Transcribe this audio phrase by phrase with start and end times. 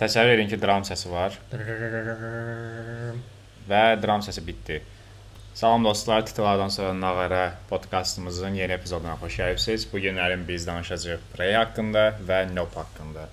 [0.00, 1.36] Təsəvvür edin ki, dram səsi var
[3.70, 4.80] və dram səsi bitdi.
[5.54, 9.84] Salam dostlar, Titulardan sonra Nağara podkastımızın yeni epizoduna xoş gəlibsiniz.
[9.92, 13.28] Bu günlərin biz danışacağıq Prey haqqında və Nope haqqında.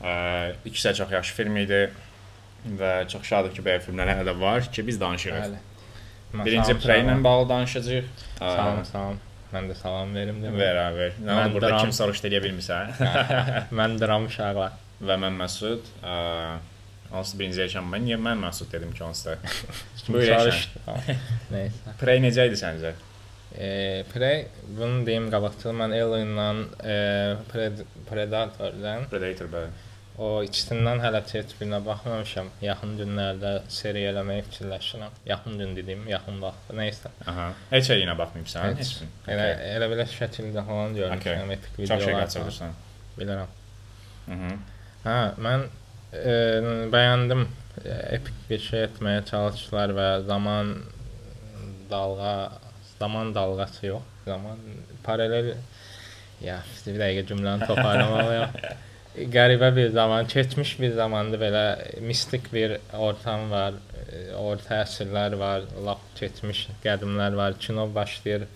[0.00, 0.14] Ə,
[0.64, 1.82] ikisi də çox yaxşı film idi
[2.80, 5.44] və çox şadıq ki, belə filmlər hələ də var ki, biz danışırıq.
[5.50, 6.44] Bəli.
[6.46, 8.08] Birinci Prey ilə bağlı danışacağıq.
[8.38, 9.20] Salam, salam.
[9.52, 10.58] Mən də salam verim demək.
[10.64, 11.12] Ver, ver.
[11.26, 12.96] Nə oldu burada dram- kim soruşdu deyə bilmirsən?
[13.76, 14.72] Mən dram uşaqlar.
[15.00, 15.86] Və mən Məsud.
[17.10, 19.36] Onsuz birinci yaşam mən niyə mən Məsud dedim ki, da.
[20.08, 20.82] Buyur, Soruşdu.
[21.54, 21.94] Nəysə.
[22.00, 22.92] Prey necə idi səncə?
[23.58, 24.44] E, Prey,
[24.78, 26.48] bunu deyim qabaqcıl mən Alien-la
[26.86, 26.96] e,
[27.50, 29.72] Pred Predator-dan Predator bəli.
[30.22, 32.52] o ikisindən hələ heç birinə baxmamışam.
[32.62, 35.18] Yaxın günlərdə seriya eləməyi fikirləşirəm.
[35.32, 36.76] Yaxın gün dediyim, yaxın vaxtda.
[36.78, 37.10] Nəysə.
[37.26, 37.48] Aha.
[37.72, 38.76] Heç şeyinə baxmamısan?
[38.78, 38.92] Heç.
[39.00, 39.14] Heç.
[39.34, 41.00] Elə elə belə şəkildə falan Okay.
[41.08, 42.26] görmüşəm, epik Çox şey videolar.
[42.26, 42.76] qaçırırsan.
[43.18, 43.56] Bilirəm.
[44.28, 44.60] Mhm.
[45.04, 45.66] Hə, mən
[46.12, 46.34] e,
[46.92, 47.46] bəyəndim.
[47.84, 50.74] E, epik bir şey etməyə çalışdılar və zaman
[51.90, 52.34] dalğa,
[52.98, 54.58] zaman dalğası yox, zaman
[55.04, 55.54] paralel
[56.44, 58.56] ya, bir dəqiqə cümləni toparlamalıyam.
[59.34, 61.64] Qəribə bir zaman, keçmiş bir zamanda belə
[62.04, 67.56] mistik bir ortam var, e, orta əsrlər var, lap keçmiş qədimlər var.
[67.58, 68.46] Kino başlayır.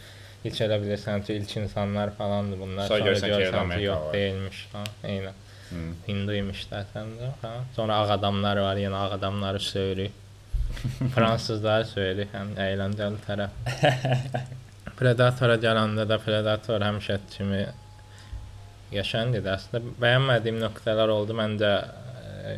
[0.44, 2.88] İlk elə bilirsən ki, ilk insanlar falandır bunlar.
[2.92, 4.12] Sonra görürsən ki, görürsən Amerika yox var.
[4.12, 4.62] deyilmiş.
[4.74, 5.43] Ha, eynən.
[5.70, 6.08] Hı.
[6.08, 7.30] Hinduymuş zaten de.
[7.42, 7.54] Ha.
[7.76, 10.10] Sonra ağ adamlar var, yine ağ adamları söylüyor.
[11.14, 13.50] Fransızlar söylüyor, hem eğlenceli taraf.
[14.98, 17.64] Predator'a gələndə də Predator həmişə kimi
[18.94, 19.50] yaşayan idi.
[19.50, 21.34] Əslində bəyənmədiyim nöqtələr oldu.
[21.38, 21.72] Məncə
[22.46, 22.54] e,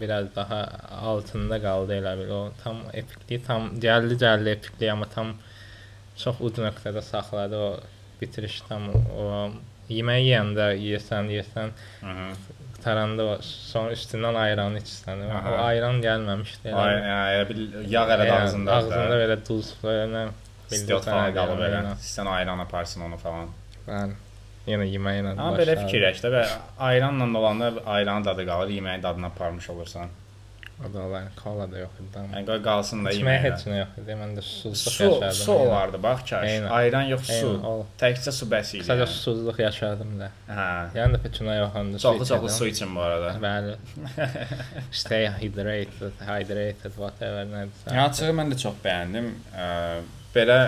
[0.00, 0.60] biraz daha
[1.00, 2.30] altında qaldı elə bil.
[2.36, 5.36] O tam epikliyi tam gəldi gəldi epikliyi amma tam
[6.22, 7.70] çox uc nöqtədə saxladı o
[8.20, 9.50] bitiriş tam o
[9.98, 11.70] yemək yeyəndə yeyəsən yeyəsən
[12.02, 12.32] Mhm.
[12.76, 15.20] qutaranda o son üstündən ayran içsən.
[15.28, 15.56] O Aha.
[15.68, 16.72] ayran gəlməmişdi.
[16.72, 16.96] elə Ay,
[17.36, 17.62] elə bil
[17.92, 18.72] yağ elə ağzında.
[18.78, 20.06] Ağzında belə duz belə
[21.04, 21.60] falan qalıb.
[21.68, 21.96] Aynen.
[22.00, 23.48] Sən ayran aparsın onu falan.
[23.88, 24.14] Bəli.
[24.66, 25.30] Yenə yeməklə.
[25.36, 26.42] Amma belə fikirləş də və
[26.78, 30.06] ayranla olanda ayranın dadı qalır, yeməyin dadını aparmış olursan.
[30.88, 31.24] O da olar.
[31.44, 32.22] Kola da yox idi.
[32.34, 33.40] Yəni qalsın da yeməyə.
[33.46, 34.16] heç nə yox idi.
[34.22, 35.32] Mən də susuzluq Su, yaşadım.
[35.44, 36.48] su olardı bax kaş.
[36.48, 36.68] Aynen.
[36.78, 37.50] Ayran yox, su.
[37.70, 37.72] O.
[38.00, 38.82] Təkcə su bəs idi.
[38.84, 39.14] Qısaca yəni.
[39.16, 40.30] susuzluq yaşadım da.
[40.48, 40.68] Hə.
[40.98, 41.98] Yəni də heç nə yox onda.
[42.06, 43.34] Çoxlu çoxlu su için bu arada.
[43.48, 43.76] Bəli.
[45.02, 47.92] Stay hydrated, hydrated, whatever nədirsə.
[47.92, 49.30] Yəni açığı mən də çox bəyəndim.
[49.54, 49.68] Ə,
[50.34, 50.58] belə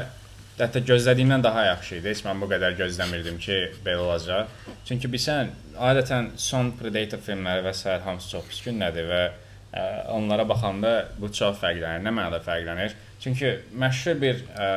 [0.59, 2.13] hətta gözlədiyimdən daha yaxşı idi.
[2.13, 4.51] Heç mən bu qədər gözləmirdim ki, belə olacaq.
[4.87, 5.51] Çünki bilsən,
[5.91, 7.97] adətən son Predator filmləri və s.
[8.05, 9.23] hamısı çox pis gündədir və
[9.75, 12.05] ə, onlara baxanda bu çox fərqlənir.
[12.07, 12.95] Nə mənada fərqlənir?
[13.23, 14.71] Çünki məşhur bir ə,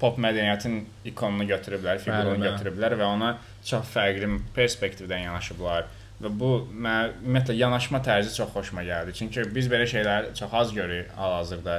[0.00, 0.80] pop mədəniyyətin
[1.12, 2.40] ikonunu götürüblər, bəli.
[2.46, 3.34] götürüblər və ona
[3.66, 5.88] çox fərqli perspektivdən yanaşıblar.
[6.20, 9.14] Və bu mənə ümumiyyətlə yanaşma tərzi çox xoşuma gəldi.
[9.16, 11.78] Çünki biz belə şeylər çox az görürük hal-hazırda.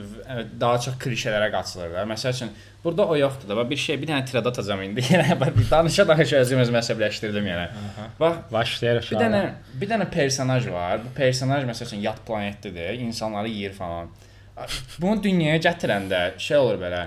[0.00, 2.04] Və daha çox klişelərə qaçılır da.
[2.10, 2.50] Məsəl üçün
[2.84, 3.56] burada o yoxdur da.
[3.56, 5.04] Bax bir şey, bir dənə tirad atacağam indi.
[5.12, 7.68] Yəni danışa danışa özüm özümə əsəbləşdirdim yəni.
[7.84, 8.08] Aha.
[8.20, 9.42] Bax Başlayır bir dənə
[9.82, 11.00] bir dənə personaj var.
[11.04, 14.12] Bu personaj məsəl üçün yad planetdədir, insanları yeyir falan.
[15.00, 17.06] Bunu dünyaya gətirəndə şey olur belə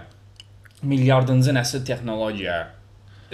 [0.83, 2.67] milyardıncı nəsil texnologiya,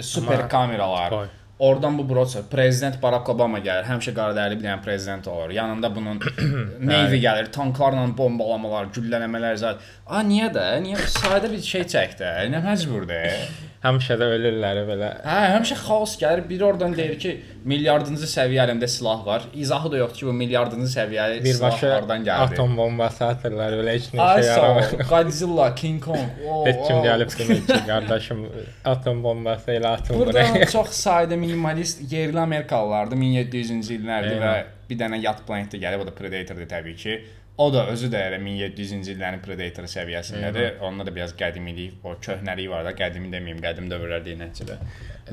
[0.00, 1.10] super Amma- kameralar.
[1.10, 1.28] Qoy.
[1.60, 3.84] Oradan bu broça prezident Barack Obama gəlir.
[3.84, 5.50] Həmişə qaradərili bir dənə prezident olur.
[5.52, 6.22] Yanında bunun
[6.90, 9.84] Navy gəlir, tanklarla bombalamalar, güllələmələr zət.
[10.08, 10.64] A niyə də?
[10.86, 12.32] Niyə sadə bir şey çək də?
[12.54, 13.68] Nə məcburdur?
[13.80, 15.06] Həmişə də ölürlər belə.
[15.24, 16.42] Hə, həmişə xaos gəlir.
[16.50, 17.30] Biri oradan deyir ki,
[17.64, 19.46] milyardıncı səviyyə əlimdə silah var.
[19.56, 22.52] İzahı da yoxdur ki, bu milyardıncı səviyyəli silah Birbaşa hardan gəldi.
[22.52, 24.44] atom bombası atırlar belə heç nə ol.
[24.44, 24.92] yaramır.
[25.12, 26.28] Godzilla, King Kong.
[26.48, 28.44] Oh, Heç kim gəlib demir ki, qardaşım
[28.84, 30.44] atom bombası ilə atın Burada
[30.76, 34.54] çox sadə minimalist yerli Amerikalılardı 1700-cü illərdə və
[34.90, 37.16] bir dənə yad planetdə gəlib, o da Predator-dur təbii ki.
[37.60, 40.78] O da özü də elə 1700-cü illərin Predator səviyyəsindədir.
[40.86, 44.78] Onda da biraz qədimilik, o köhnəliyi var da, qədimi deməyim, qədim dövrlər deyil nəticədə.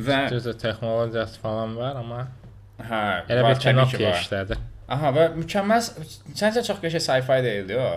[0.03, 2.25] Və Düzdür, texnologiyası falan var, amma
[2.83, 4.19] hə, elə bir təbii kino ki, var.
[4.19, 4.57] işlədi.
[4.97, 7.87] Aha və mükəmməl səncə çox qəşəng sci-fi deyildi o.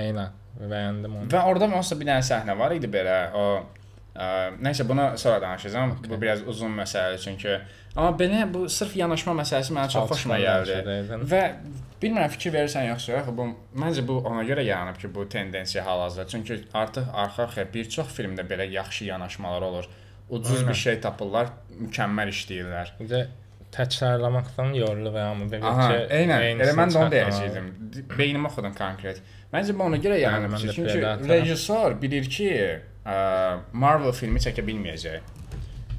[0.00, 0.36] Eynən.
[0.60, 1.30] Bəyəndim onu.
[1.32, 3.16] Və orada onsuz bir dənə səhnə var idi belə.
[3.34, 3.46] O
[4.14, 4.28] ə,
[4.62, 5.96] nəysə bunu sonra danışacağam.
[5.98, 6.10] Okay.
[6.12, 7.56] Bu biraz uzun məsələdir çünki
[7.96, 10.78] amma belə bu sırf yanaşma məsələsi mənə çox xoşuma gəldi.
[11.30, 11.42] Və
[12.02, 13.48] bilmirəm fikir verirsən yoxsa yox, bu
[13.80, 16.28] məncə bu ona görə yaranıb ki, bu tendensiya hal-hazırda.
[16.28, 19.88] Çünki artıq arxa-arxaya bir çox filmdə belə yaxşı yanaşmalar olur.
[20.30, 20.68] Ucuz Aynen.
[20.68, 21.50] bir şey tapırlar,
[21.80, 22.92] mükəmməl işləyirlər.
[23.00, 23.22] Bir də
[23.74, 26.62] təkrarlamaqdan yorulur və amma belə ki, eynən.
[26.64, 27.70] Elə mən də onu deyəcəydim.
[28.14, 29.20] Beynimə oxudum konkret.
[29.52, 32.50] Məncə bu ona görə yaranıb çünki rejissor bilir ki,
[33.84, 35.32] Marvel filmi çəkə bilməyəcək.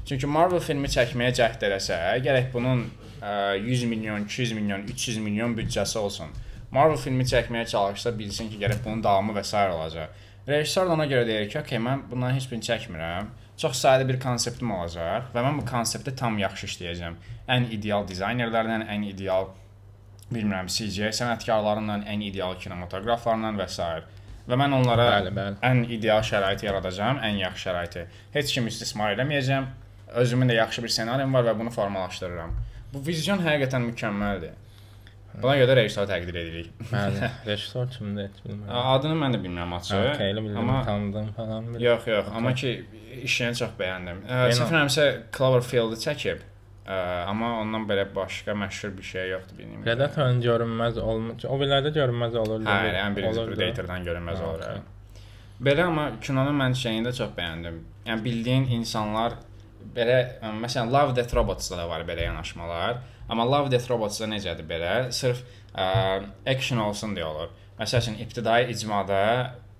[0.06, 2.84] Çünki Marvel filmi çəkməyə cəhd eləsə, gərək bunun
[3.20, 6.30] ə, ə, 100 milyon, 200 milyon, 300 milyon büdcəsi olsun.
[6.70, 9.56] Marvel filmi çəkməyə çalışsa bilsin ki, gərək bunun davamı və s.
[9.56, 10.22] olacaq.
[10.46, 13.26] Rejissor da ona görə deyir ki, "Okay, mən bunların heç birini çəkmirəm.
[13.56, 17.14] Çox sadə bir konseptim olacaq və mən bu konsepti tam yaxşı işləyəcəm.
[17.48, 19.48] Ən ideal dizaynerlərlə, ən ideal
[20.32, 23.82] bilmirəm, CGI sənətkarlarından, ən ideal kinematoqraflarla və s.
[24.46, 25.56] Və mən onlara Bəli, bəli.
[25.62, 28.06] ən ideal şəraiti yaradacağam, ən yaxşı şəraiti.
[28.34, 29.66] Heç kim istismar eləməyəcəm.
[30.14, 32.54] Özümün də yaxşı bir ssenarim var və bunu formalaşdırıram.
[32.94, 34.54] Bu vizyon həqiqətən mükəmməldir.
[35.42, 36.68] Buna görə də rejissoru təqdir edirik.
[36.92, 37.28] Bəli.
[37.46, 38.70] Rejissor kimdir heç bilmirəm.
[38.96, 40.04] Adını mən də bilmirəm açıq.
[40.14, 41.66] Okay, elə bildim, Amma tanıdım falan.
[41.68, 41.82] bildim.
[41.84, 42.70] yox, yox, amma ki
[43.22, 44.22] işini çox bəyəndim.
[44.30, 45.06] Səhv eləmirəmsə
[45.36, 46.40] Cloverfield-i çəkib.
[46.86, 49.82] Ə, amma ondan belə başqa məşhur bir şey yoxdur benim.
[49.84, 51.44] Predatorun görünməz olmuş.
[51.50, 52.64] O bilərdə görünməz olurdu.
[52.70, 53.44] Hə, ən birinci.
[53.50, 54.62] Predator-dan görünməz olur.
[54.62, 54.76] okey.
[54.78, 55.24] hə.
[55.68, 57.82] Belə amma kinonun mən şeyini də çox bəyəndim.
[58.06, 59.36] Yəni bildiyin insanlar
[59.94, 63.00] belə ə, məsələn Love Death Robots-da da var belə yanaşmalar.
[63.28, 64.94] Amma Love Death Robots-da necədir belə?
[65.14, 65.42] Sırf
[65.74, 65.86] ə,
[66.48, 67.54] action olsun deyə olur.
[67.80, 69.22] Məsəl üçün ibtidai icmada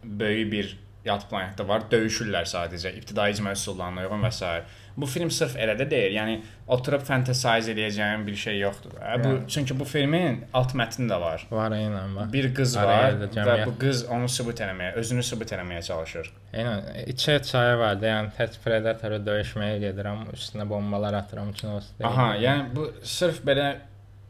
[0.04, 0.74] böyük bir
[1.06, 4.50] yad planetdə var, döyüşürlər sadəcə ibtidai icma üsullarına uyğun və s.
[4.96, 6.14] Bu film sırf elə də deyil.
[6.16, 6.34] Yəni
[6.72, 8.92] oturub fantasize edəcəyim bir şey yoxdur.
[8.96, 9.16] da.
[9.24, 9.48] Bu Yəni.
[9.48, 11.46] çünki bu filmin alt mətni də var.
[11.50, 12.30] Var eynən var.
[12.32, 16.30] Bir qız var da və cəmiyyət- bu qız onu sübut eləməyə, özünü sübut eləməyə çalışır.
[16.54, 16.80] Eynən
[17.12, 21.92] içə çaya var da, yəni tək Predator'a döyüşməyə gedirəm, üstünə bombalar atıram kinosu.
[21.98, 22.10] deyil.
[22.10, 23.74] Aha, yəni bu sırf belə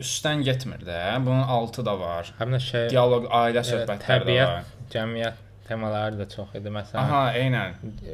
[0.01, 1.25] üstdən getmir də.
[1.27, 2.35] Bunun altı da var.
[2.41, 4.65] həm də şey Dialoq, ailə söhbətləri də təbiət, var.
[4.91, 6.71] cəmiyyət temaları da çox idi.
[6.75, 7.73] Məsələn, Aha, eynən.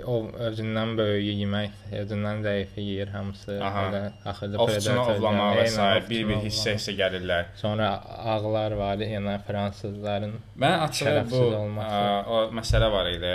[0.09, 0.17] o
[0.49, 3.59] özündən böyüyü yemək, özündən zəifi yeyir hamısı.
[3.65, 3.83] Aha.
[3.93, 4.03] Belə
[4.33, 5.87] axırda Predator ovlamaq və s.
[6.11, 7.51] bir-bir hissə-hissə gəlirlər.
[7.61, 7.91] Sonra
[8.35, 10.35] ağlar var, yəni fransızların
[10.65, 12.01] Mən açığı bu olması.
[12.01, 13.35] ə, o məsələ var idi.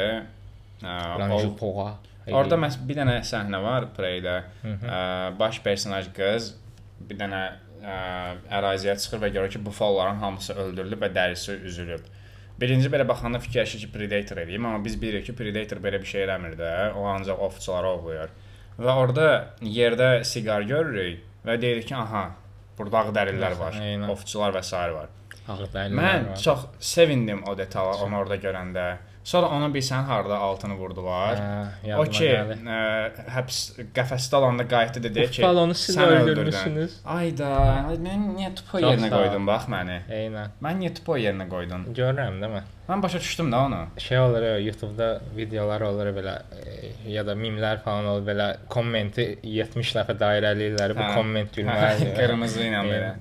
[0.81, 1.88] Ə, Ranju o, Poğa.
[2.31, 4.42] orada məs bir dənə səhnə var Preydə.
[5.40, 6.52] Baş personaj qız
[7.10, 7.42] bir dənə
[7.86, 7.96] ə,
[8.60, 12.02] əraziyə çıxır və görür ki, bu falların hamısı öldürülüb və dərisi üzülüb.
[12.62, 16.24] Birinci belə baxanda fikirləşir ki, Predator eləyim, amma biz bilirik ki, Predator belə bir şey
[16.25, 16.71] eləmir də.
[16.98, 18.33] O ancaq ovçuları ovlayır.
[18.81, 19.27] Və orada
[19.62, 22.24] yerdə siqar görürük və deyirik ki, aha,
[22.77, 24.09] burada ağ dərilər var, Eynən.
[24.13, 24.74] ovçular və s.
[24.98, 25.13] var.
[25.48, 26.42] Ağdaylılar Mən var.
[26.44, 28.88] çox sevindim o detala onu orada görəndə.
[29.27, 31.35] Sonra onu bilsən harda altını vurdular.
[31.83, 32.77] Hə, O ki, ə,
[33.35, 33.57] həbs
[33.95, 36.95] qəfəsdə olanda qayıtdı dedi ki, Balonu siz öldürmüsünüz.
[37.03, 37.50] Ayda,
[37.89, 39.97] ay, mən niyə tupo Çox yerinə qoydun bax məni?
[40.21, 40.53] Eynən.
[40.63, 41.83] Mən niyə tupo yerinə qoydun?
[41.97, 42.69] Görürəm də mən.
[42.88, 43.81] Mən başa düşdüm də onu.
[44.00, 49.25] Şey olur, ya, YouTube-da videolar olur belə e, ya da mimlər falan olur belə kommenti
[49.44, 50.95] 70 dəfə dairələyirlər.
[50.95, 51.12] Bu Hə.
[51.19, 52.15] komment gülməlidir.
[52.15, 53.12] Qırmızı ilə belə.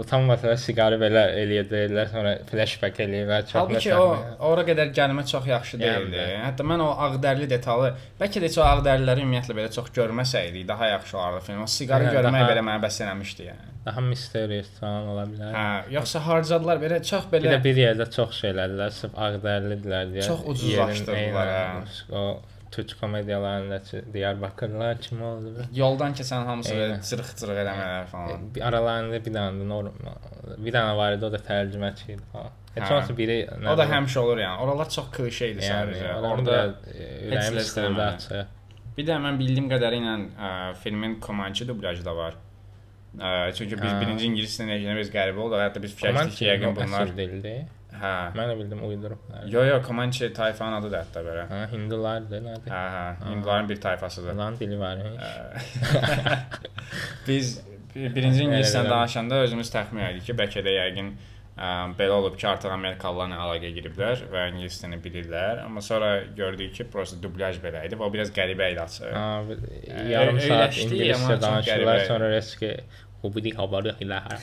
[0.00, 3.42] Utanmasa siqarı belə eləyəcəklər, sonra flashback eləyirlər.
[3.50, 4.06] çox Halbuki o
[4.48, 5.82] ora qədər gəlmə çox yaxşı Yəni.
[5.84, 6.22] deyildi.
[6.46, 7.90] Hətta mən o ağdərli detalı,
[8.20, 11.60] bəlkə də heç o ağdərliləri ümumiyyətlə belə çox görməsəydik, daha yaxşı olardı film.
[11.62, 13.68] O siqarı Hə, görmək daha- belə mənə bəs eləmişdi yəni.
[13.84, 15.52] Daha mysterious falan ola bilər.
[15.58, 20.12] Hə, yoxsa harcadılar belə çox Bir belə də bir yerdə çox şey elədilər, sırf ağdərlidirlər
[20.14, 20.26] deyə.
[20.26, 22.16] Çox ucuzlaşdırdılar, hə.
[22.16, 22.40] O
[22.72, 25.64] türk komediyalarındakı Diyarbakırlılar kim oldu?
[25.74, 28.46] yoldan keçən hamısı belə cırıq-cırıq eləmələr falan.
[28.54, 30.16] Bir aralarında bir dənə də normal,
[30.58, 32.50] bir dənə var idi, o da tərcüməçi idi falan.
[32.74, 32.92] Heç Hə.
[32.94, 33.36] olmasa biri
[33.68, 34.56] O da həmişə olur yəni.
[34.64, 36.14] Oralar çox klişe idi yəni, sadəcə.
[36.30, 36.62] orada
[36.96, 38.46] ürəyim ləzzət açıq.
[38.96, 40.14] bir də mən bildiyim qədərilə
[40.48, 42.34] ə, filmin Comanche dublyajı da var.
[43.18, 44.00] Ə, çünki biz Hə.
[44.00, 45.60] birinci ingilis dilində biz qəribə olduq.
[45.60, 47.54] Hətta biz fikirləşdik ki, yəqin bunlar dildi.
[48.02, 48.12] Hə.
[48.36, 49.44] Mən də bildim uydurublar.
[49.50, 51.44] Yo yo Comanche tayfanın adı da hətta belə.
[51.50, 52.70] Hə, hindulardır, nədir?
[52.74, 54.34] Hə hə, Hindlilərin bir tayfasıdır.
[54.38, 54.96] Lan dili var.
[54.98, 55.32] Ə,
[57.28, 57.60] biz
[57.94, 58.90] bir- birinci elə.
[58.90, 61.68] danışanda özümüz təxmin etdik ki, bəlkə də yəqin ə,
[61.98, 65.60] belə olub ki, artıq Amerikalılarla əlaqəyə giriblər və ingilis dilini bilirlər.
[65.66, 68.86] Amma sonra gördük ki, prosta dublyaj belə idi və o biraz qəribə idi.
[69.12, 72.72] Ha, bir- yarım Ö- saat ingiliscə danışırlar, sonra reski
[73.22, 74.40] bu bir xəbəri ilə hər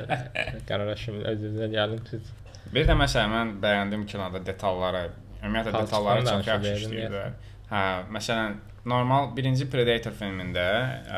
[0.68, 2.30] Qərara şimdi özünüzə gəlin siz.
[2.72, 5.08] Bir də məsələn mən bəyəndim kinoda detalları,
[5.42, 7.34] ümumiyyətlə detalları çox yaxşı işləyirlər.
[7.70, 7.82] Hə,
[8.14, 10.66] məsələn, normal birinci Predator filmində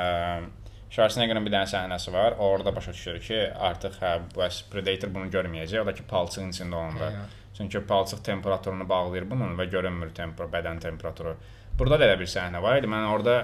[0.02, 0.06] ə,
[0.92, 2.36] Schwarzeneggerin bir dənə səhnəsi var.
[2.42, 5.82] Orada başa düşür ki, artıq hə, bəs Predator bunu görməyəcək.
[5.82, 7.10] O da ki, palçığın içində olanda.
[7.10, 7.36] Eynən.
[7.56, 11.36] Çünki palçıq temperaturunu bağlayır bunun və görünmür temperatur, bədən temperaturu.
[11.78, 12.90] Burada da elə bir səhnə var idi.
[12.92, 13.38] Mən orada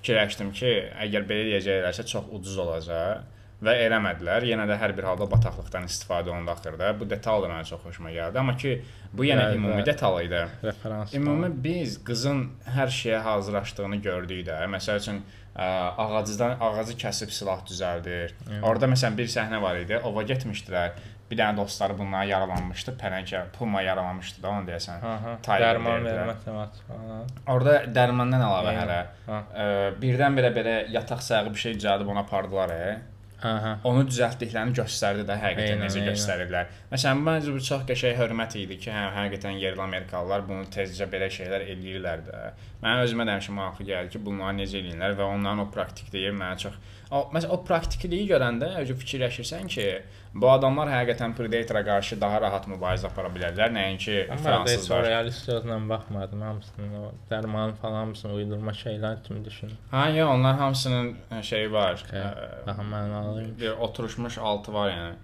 [0.00, 0.72] fikirləşdim ki,
[1.06, 3.24] əgər belə eləyəcəklərsə çox ucuz olacaq
[3.64, 4.44] və eləmədilər.
[4.50, 6.90] Yenə də hər bir halda bataqlıqdan istifadə olundu axırda.
[7.00, 8.38] Bu detal da mənə çox xoşuma gəldi.
[8.42, 8.74] Amma ki,
[9.12, 10.42] bu yenə Bəli, ümumi detal idi.
[10.64, 11.14] Referans.
[11.14, 12.44] Ümumi biz qızın
[12.76, 14.58] hər şeyə hazırlaşdığını gördük də.
[14.74, 15.22] Məsəl üçün
[15.54, 15.64] ə,
[16.04, 18.34] ağacdan ağacı kəsib silah düzəldir.
[18.50, 18.62] Evet.
[18.62, 19.98] Orada məsələn bir səhnə var idi.
[20.04, 20.98] Ova getmişdilər.
[21.30, 22.92] Bir dənə dostları bunlara yaralanmışdı.
[23.00, 25.00] Pələngə puma yaralamışdı da onu deyəsən.
[25.46, 26.18] Dərman verdilər.
[26.20, 27.24] vermə teması falan.
[27.48, 28.82] Orada dərmandan əlavə Eynən.
[28.82, 28.98] hələ
[29.30, 29.38] Ha.
[29.56, 29.66] ə,
[30.02, 32.70] birdən-birə belə yataq sayağı bir şey düzəldib ona apardılar.
[32.76, 33.13] E.
[33.44, 33.74] Aha.
[33.84, 36.14] onu düzəltdiklərini göstərdi də həqiqətən necə eynən.
[36.14, 36.70] göstərirlər.
[36.92, 41.28] Məsələn, məncə bu çox qəşəng hörmət idi ki, hə, həqiqətən yerli Amerikalılar bunu tezcə belə
[41.36, 42.42] şeylər eləyirlər də.
[42.80, 46.56] Mənə özümə də həmişə maraqlı gəlir ki, bunları necə eləyirlər və onların o praktikliyi mənə
[46.64, 46.80] çox
[47.14, 49.86] o məsələn o praktikliyi görəndə fikirləşirsən ki,
[50.34, 55.04] bu adamlar həqiqətən Predator-a qarşı daha rahat mübarizə apara bilərlər, nəinki Amma fransızlar.
[55.06, 59.76] realist gözlə baxmadım hamısını o dərman falan hamısını uydurma şeylər kimi düşündüm.
[59.92, 62.02] Hə, ya onlar hamısının ə, şeyi var.
[62.10, 63.60] Hə, ə, Daha mənalıymış.
[63.60, 65.14] bir oturuşmuş altı var yəni.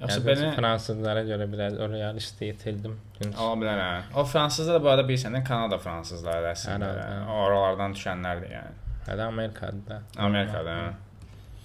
[0.00, 2.96] Yoxsa Yəni, belə fransızlara görə biraz o realistliyi itirdim.
[3.18, 4.02] Çünki Ola bilər hə.
[4.16, 6.88] O fransızlar da bu arada bilirsən də Kanada fransızları əslində.
[6.88, 7.36] Hər halda.
[7.44, 8.72] Oralardan düşənlərdir yəni.
[9.06, 10.00] hələ Amerikada da.
[10.18, 10.70] Amerikada.
[10.80, 10.92] hə.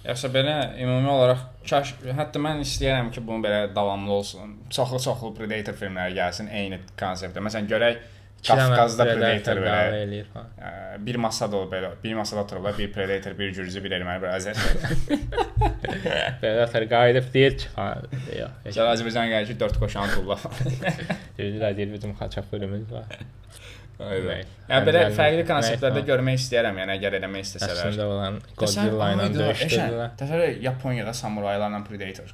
[0.04, 4.56] Yoxsa belə ümumi olaraq kaş hətta mən istəyirəm ki, bunu belə davamlı olsun.
[4.72, 7.42] Çoxlu-çoxlu Predator filmləri gəlsin eyni konseptdə.
[7.44, 8.00] Məsələn, görək
[8.40, 10.20] Qafqazda Predator belə
[11.04, 14.56] bir masada o belə, bir masada otururlar, bir Predator, bir gürcü, bir erməni, bir azər.
[16.40, 18.08] Predator qayıdıb deyir ki, falan.
[18.38, 18.80] Yox.
[18.86, 20.38] Azərbaycan gəlir ki, 4 qoşan tulla.
[21.38, 23.20] Deyirlər deyir bizim xaçapurumuz var.
[24.00, 24.52] Aynen.
[24.70, 27.80] Yəni belə fərqli konseptlərdə görmək istəyərəm, yəni əgər eləmək istəsələr.
[27.90, 30.14] Əslində olan Godzilla ilə döyüşdürdülər.
[30.20, 32.32] Təsəvvür Yaponiyada samuraylarla Predator.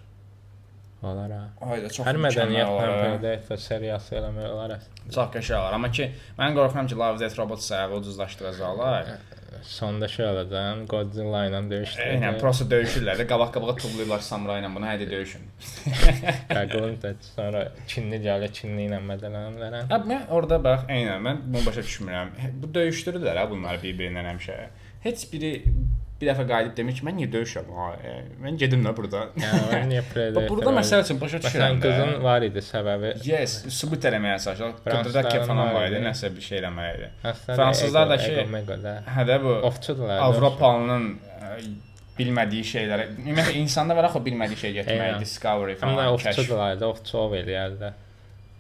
[1.06, 1.40] Olar ha.
[1.74, 2.86] Ayda çox Hər mədəniyyətlə.
[3.02, 4.76] Predator seriyası eləmək olar.
[5.12, 5.76] Çox qəşəng olar.
[5.76, 6.08] Amma ki,
[6.38, 9.10] mən qorxuram ki, Love Death Robot sayağı ucuzlaşdıracaqlar.
[9.62, 12.14] Sonda şey olacaq, Godzilla ilə döyüşdürdülər.
[12.16, 15.46] Eynən, prosta döyüşürlər də, qabaq-qabağa tullayırlar samurayla bunu, haydi döyüşün.
[16.48, 19.78] Qaqılın da sonra Çinli gəlir, Çinli ilə mədələnirlər.
[19.92, 22.34] Hə, mən orada bax, eynən, mən bunu başa düşmürəm.
[22.62, 24.58] Bu döyüşdürürlər ha bunları bir-birindən həmişə.
[25.06, 25.52] Heç biri
[26.20, 27.72] bir dəfə qayıdıb demir ki, mən niyə döyüşürəm?
[27.76, 28.12] Ha, e,
[28.44, 28.92] mən gedim də.
[29.42, 30.46] Yəni mən niyə Predator?
[30.52, 31.76] burada məsəl üçün başa düşürəm.
[31.76, 31.82] də.
[31.82, 33.10] qızın var idi səbəbi.
[33.26, 34.78] Yes, sübut eləməyə çalışır.
[34.84, 37.10] Fransızların Qıdırda ki falan var idi, nəsə bir şey eləməyə idi.
[37.50, 38.46] Fransızlar da ki-.
[39.18, 40.24] Hə də bu Ovçudular.
[40.30, 41.52] Avropalının ə,
[42.16, 45.20] bilmədiyi şeylərə, ümumiyyətlə insanda var axı bilmədiyi şey Eynən.
[45.20, 46.40] discovery falan, kəşf.
[46.40, 47.92] ovçudular ovçu ov eləyərdi.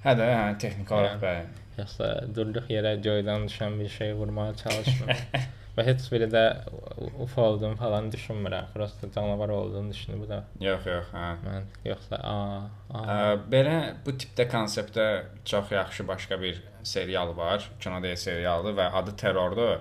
[0.04, 1.22] Hə də, hə, texniki olaraq Eynən.
[1.24, 1.62] bəli.
[1.76, 5.16] Yoxsa durduq yerə göydən düşən bir şey vurmağa çalışmır.
[5.76, 6.42] Və heç biri də
[7.20, 8.70] UFO olduğunu falan düşünmürəm.
[8.74, 10.38] Prosta canavar olduğunu düşünür bu da.
[10.60, 11.26] Yox, yox, hə.
[11.44, 12.36] Mən yoxsa a,
[12.88, 13.02] a.
[13.02, 13.18] Ə,
[13.52, 13.74] belə
[14.06, 15.06] bu tipdə konseptdə
[15.44, 17.68] çox yaxşı başqa bir serial var.
[17.80, 19.76] Kino deyil serialdır və adı Terrordur.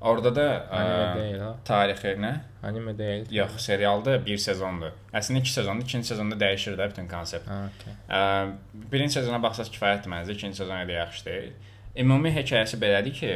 [0.00, 1.48] Orada da Anime ə, deyil ha.
[1.64, 2.30] tarixi nə?
[2.62, 3.26] Anime deyil.
[3.34, 4.94] Yox, serialdır, bir sezondur.
[5.12, 7.50] Əslində 2 sezondur, ikinci sezonda dəyişir də bütün konsept.
[7.50, 7.96] Ha, okey.
[8.06, 11.52] Ə, birinci sezona baxsaz kifayətdir məncə, ikinci sezon elə yaxşı deyil.
[12.00, 13.34] Ümumi hekayəsi belədir ki,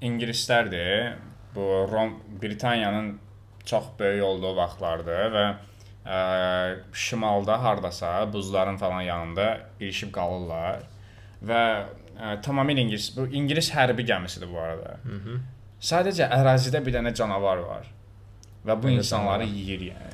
[0.00, 1.14] ingilislərdir.
[1.54, 3.18] Bu Rom Britaniyanın
[3.64, 5.44] çox böyük olduğu vaxtlardır və
[6.06, 6.18] ə,
[6.92, 9.46] şimalda hardasa buzların falan yanında
[9.80, 10.84] ilişib qalırlar
[11.46, 11.62] və
[12.20, 14.98] ə, tamamilə ingilis bu ingilis hərbi gəmisidir bu arada.
[15.04, 15.40] Mhm.
[15.80, 17.88] Sadəcə ərazidə bir dənə canavar var
[18.66, 19.56] və bu Belə insanları canavar.
[19.56, 20.12] yeyir yəni.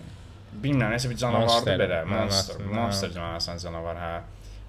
[0.63, 3.15] Bilmirəm, nəsə bir canavardır Monster, belə, monster, monster hə.
[3.15, 4.15] canavarsan canavar, hə.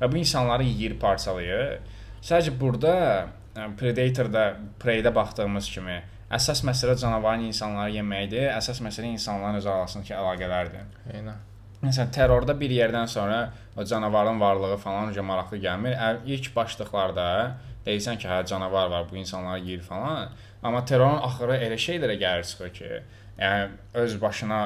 [0.01, 1.79] Və bu insanları yeyir, parçalayır.
[2.24, 2.93] Sadəcə burada
[3.53, 4.43] Predator-da,
[4.81, 6.00] Prey-də baxdığımız kimi
[6.33, 10.88] əsas məsələ canavarın insanları yeməkdir, əsas məsələ insanların öz arasındakı əlaqələrdir.
[11.13, 11.41] Eynən.
[11.83, 15.98] Məsələn, terrorda bir yerdən sonra o canavarın varlığı falan necə maraqlı gəlmir.
[16.25, 17.27] İlk başlıqlarda
[17.86, 20.31] deyirsən ki, hə canavar var, bu insanları yeyir falan.
[20.63, 22.91] Amma terrorun axırı elə şeylərə gəlir çıxır ki,
[23.37, 24.59] yəni öz başına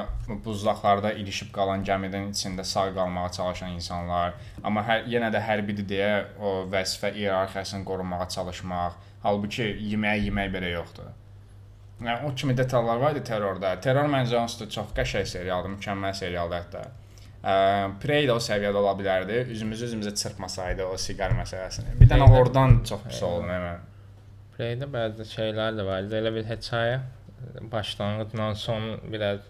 [0.44, 4.34] buzlaqlarda ilişib qalan gəminin içində sağ qalmağa çalışan insanlar,
[4.64, 10.74] amma hər yenə də hərbidir deyə o vəzifə iyerarxiyasını qorumağa çalışmaq, halbuki yemək yemək belə
[10.76, 11.08] yoxdur.
[12.04, 13.74] Yəni o kimi detallar var idi terrorda.
[13.80, 16.86] Terror məncə onsuz da çox qəşəng serialdır, mükəmməl serialdır hətta.
[18.02, 19.40] Prey də o səviyyədə ola bilərdi.
[19.54, 21.96] Üzümüzü üzümüzə çırpmasaydı o siqar məsələsini.
[21.98, 23.82] Bir dənə oradan çox pis oldu mən.
[24.54, 26.06] Preydə bəzi şeylər də var.
[26.20, 27.00] Elə bir hekayə
[27.60, 29.40] başlanğıcla son biraz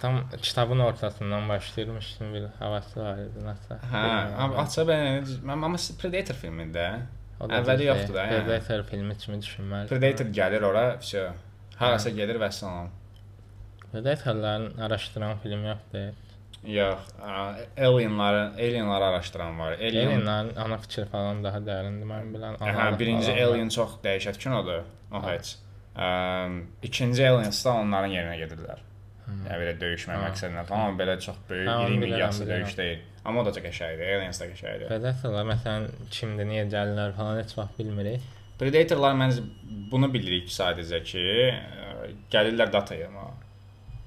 [0.00, 3.78] tam kitabın ortasından başlayırmış kimi bir havası var idi nəsə.
[3.92, 4.02] Hə,
[4.36, 6.88] amma aça mən amma Predator filmində
[7.40, 8.44] əvvəli yoxdur da, yəni.
[8.44, 9.88] Predator filmi kimi düşünməli.
[9.88, 11.24] Predator gəlir ora, vəsə
[11.78, 12.90] harasa gedir və salam.
[13.92, 16.12] Predatorların araşdıran film yoxdur.
[16.64, 16.98] Yox,
[17.76, 19.72] alienları, alienları araşdıran var.
[19.72, 22.56] Alien, Alienların ana fikri falan daha dərindir mən bilən.
[22.60, 23.32] hə, birinci.
[23.44, 24.80] Alien çox dəhşət kinodur.
[25.12, 25.34] O Hə.
[25.34, 25.56] heç.
[25.94, 26.06] Ə,
[26.82, 28.80] ikinci Aliens da onların yerinə gedirlər.
[29.24, 29.44] Hmm.
[29.46, 30.22] Yəni belə döyüşmə Ha.
[30.28, 32.98] məqsədlə falan amma belə çox böyük, Ha, iri miqyaslı döyüş deyil.
[33.24, 34.10] Amma o da çox qəşəngdir.
[34.16, 34.88] Aliens da qəşəngdir.
[34.90, 38.26] Predatorlar məsələn kimdir, niyə gəlirlər falan heç vaxt bilmirik.
[38.58, 39.46] Predatorlar məncə
[39.92, 41.24] bunu bilirik sadəcə ki,
[41.54, 43.32] ə, gəlirlər data yığmağa.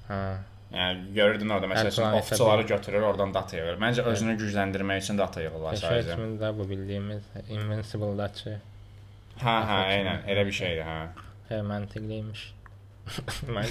[0.08, 0.20] Hə.
[0.68, 3.78] Yəni görürdün orada məsələn ofçuları götürür, oradan data yığır.
[3.80, 6.14] Məncə özünü gücləndirmək üçün data yığırlar sadəcə.
[6.14, 8.58] kimi də bu bildiyimiz Invincible-dakı
[9.40, 11.27] Hə, hə, eynən, elə bir şeydir, hə.
[11.50, 12.44] Hə məntiqliymiş.
[13.48, 13.68] Mən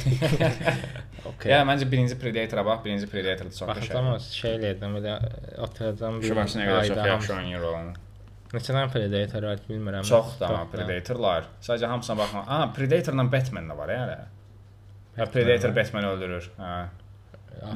[1.29, 1.51] okay.
[1.51, 4.10] Ya məncə birinci Predator-a bax, birinci Predator çox qəşəngdir.
[4.15, 5.15] o şey eləyəcəm belə
[5.67, 7.91] oturacağım bir Şubarsına görə çox yaxşı oynayır olan.
[8.53, 10.07] Neçə dənə Predator var bilmirəm.
[10.07, 10.53] Çox da.
[10.72, 11.50] Predatorlar.
[11.62, 12.46] Sadəcə hamısına baxma.
[12.48, 14.17] Aha, Predatorla Batman da var hələ.
[15.17, 16.50] Ha, Predator Batman öldürür.
[16.57, 16.72] Hə.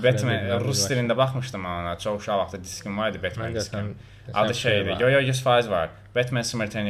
[0.02, 1.98] Batman rus dilində baxmışdım ona.
[2.00, 3.96] Çox uşaq vaxtı diskim var idi Batman də diskim.
[4.34, 5.00] Adı şeydir.
[5.00, 5.90] Yo yo 100% var.
[6.16, 6.44] Batman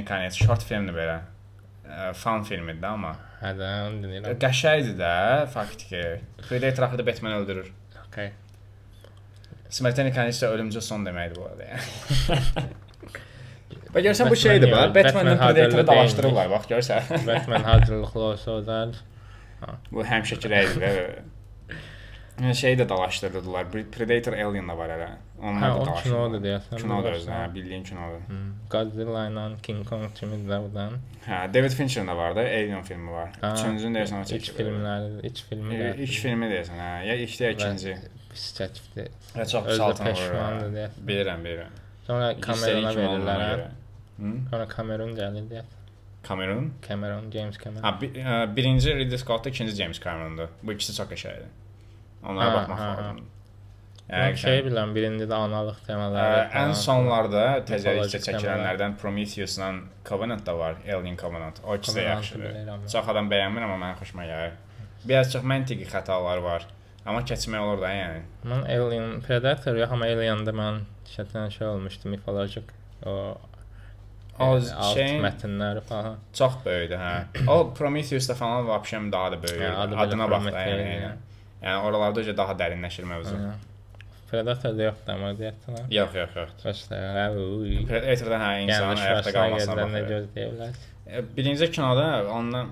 [0.06, 1.20] Konец short filmdir belə.
[2.16, 3.16] Fan filmidir amma.
[3.42, 4.38] Hə də onu deyirəm.
[4.42, 5.16] Qəşəngdir də,
[5.54, 6.04] faktiki.
[6.48, 7.72] Predator axırda Batman öldürür.
[8.08, 8.32] Okay.
[9.72, 11.64] Smrtelnik Konец isə ölümcül son deməkdir bu arada.
[11.72, 12.70] yəni.
[13.92, 14.94] Və görsən bu şeydir bax.
[14.96, 17.28] Batman Batmanla hazırlı Predator'ı dalaşdırırlar bax görsən.
[17.28, 18.80] Batman hazırlıqlı olsa o da
[19.92, 20.86] Bu həmişəki rəydir.
[22.42, 23.68] Yəni şey də dalaşdırdılar.
[23.92, 25.10] Predator Alien da var hələ.
[25.42, 26.04] Onlar Hə, da o dalaşdırdılar.
[26.04, 26.78] kinodur deyəsən.
[26.82, 27.16] Kinodur bilirsən.
[27.16, 28.22] özü, hə, bildiyin kinodur.
[28.28, 28.52] Hmm.
[28.70, 30.94] Godzilla ilə King Kong kimi də buradan.
[31.28, 33.30] Hə, David Fincher'ın da var da, Alien filmi var.
[33.42, 34.56] Ha, Üçüncünü deyəsən o İlk çəkib.
[34.60, 36.92] filmləri, ilk filmi də İlk filmi deyəsən, hə.
[37.08, 37.98] Ya ilk ya ikinci.
[38.32, 39.08] pis çəkdi.
[39.36, 40.76] Və çox Özü saltın peşmandır olur.
[40.78, 41.02] deyəsən.
[41.10, 41.74] Bilirəm, bilirəm.
[42.08, 43.56] Sonra Camerona Hissəli kimi olduğuna verirlər.
[43.56, 43.68] görə.
[43.68, 44.32] hə.
[44.32, 44.50] Hı?
[44.52, 45.64] Sonra Cameron gəlir deyə.
[46.28, 46.72] Cameron.
[46.88, 47.84] Cameron, James Cameron.
[47.84, 50.48] Ha, bi ə, birinci Ridley Scott, ikinci James Cameron'dur.
[50.64, 51.50] Bu ikisi çox qəşəngdir.
[52.24, 52.98] Onlara Ha, baxmaq ha, ha.
[53.02, 53.24] lazımdır.
[54.12, 56.39] Mən şey bilirəm, birində də analıq Ə, temaları.
[56.48, 56.74] ən falan.
[56.82, 59.70] sonlarda Mitologik çəkilənlərdən Prometheus-la
[60.10, 61.62] Covenant da var, Alien Covenant.
[61.63, 62.58] O ikisi də yaxşıdır.
[62.91, 64.51] Çox adam bəyənmir, amma mənim xoşuma gəlir.
[65.08, 66.68] Biraz çox məntiqi xətalar var.
[67.06, 68.20] Amma keçmək olur da, yəni.
[68.51, 70.84] Mən Alien Predator yox, amma Alien-də mən
[71.15, 72.68] şətən şey olmuşdu, mifolojik
[73.06, 73.15] o
[74.39, 76.15] O alt şeyin- mətnləri falan.
[76.34, 77.48] Çox böyükdür, hə.
[77.48, 79.62] O Prometheus-da falan vəbşəm daha da böyük.
[79.62, 80.70] Hə, Adına bax da, yəni.
[80.82, 81.01] yəni.
[81.01, 81.18] Yəni,
[81.63, 83.36] yəni oralarda daha dərinləşir mövzu.
[83.36, 83.53] Aynen.
[84.32, 85.78] Predator-da yoxdur amma deyəsən.
[85.92, 86.52] Yox, yox, yox.
[86.64, 87.74] Başda, hə, uy.
[87.90, 90.90] Predator-da hə insan şurasına qalmasına baxır.
[91.38, 92.70] Birinci kinoda ondan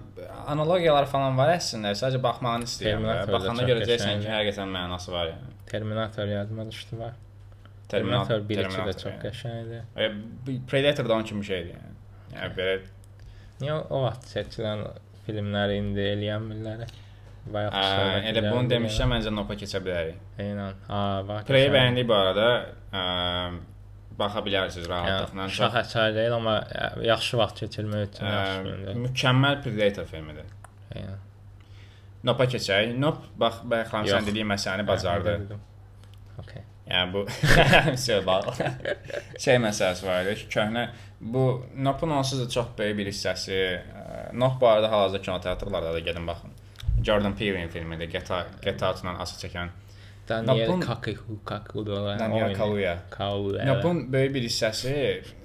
[0.47, 1.91] analogiyalar falan var əslində.
[1.99, 3.07] Sadəcə baxmağını istəyirəm.
[3.33, 5.51] Baxanda görəcəksən ki, həqiqətən mənası var yəni.
[5.71, 7.17] Terminator yadıma düşdü var.
[7.89, 10.63] Terminator 1 2 də çox qəşəngdir.
[10.71, 11.99] Predator da onun kimi şeydir yəni.
[12.37, 12.79] Yəni belə
[13.59, 14.85] Niyə o vaxt çəkilən
[15.25, 16.05] filmləri indi
[17.49, 17.73] eləyənmirlər?
[17.73, 20.21] Bayaq ə, elə bunu demişəm, məncə Nopa keçə bilərik.
[20.39, 20.79] Eynən.
[20.89, 21.47] Ha, bax.
[21.49, 22.47] Preyi bəyəndik bu arada.
[22.93, 23.03] Ə,
[24.19, 25.45] baxa bilərsiniz rahatlıqla.
[25.45, 26.55] Yəni, şax əsər deyil, amma
[27.07, 29.01] yaxşı vaxt keçirmək üçün yaxşı filmdir.
[29.05, 30.49] mükəmməl Predator filmidir.
[30.95, 31.19] Eynən.
[32.27, 32.95] Nopa keçək.
[32.99, 35.37] Nop bax bayaqlam sən dediyin məsələni bacardı.
[36.43, 36.65] Okay.
[36.89, 37.21] Yəni bu
[38.01, 38.49] söhbət.
[39.39, 40.35] şey məsələsi var idi.
[40.41, 40.87] ki, Köhnə
[41.21, 41.45] bu
[41.77, 43.59] Nopun onsuz da çox böyük bir hissəsi.
[44.33, 46.51] Nop bu arada hal-hazırda kinoteatrlarda da gedin baxın.
[47.03, 48.09] Jordan Peele'in filmidir.
[48.11, 49.69] GTA GTA ilə ası çəkən.
[50.29, 50.81] Daniel Napun-
[51.45, 52.97] Kaku da Daniel Kaluuya.
[53.09, 53.65] Kaluuya.
[53.65, 54.95] Nopun böyük bir hissəsi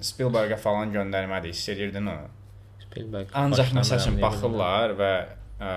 [0.00, 1.48] Spielbergə falan göndərmədi.
[1.54, 2.28] Hiss edirdin onu.
[2.84, 3.28] Spielberg.
[3.34, 5.12] Ancaq məsəl üçün baxırlar və
[5.60, 5.70] ə,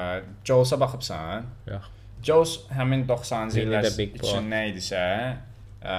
[0.46, 1.46] Jaws-a baxıbsan?
[1.72, 1.88] Yox.
[2.24, 5.04] Jaws həmin 90-cı Biri illər üçün nə idisə,
[5.82, 5.98] ə,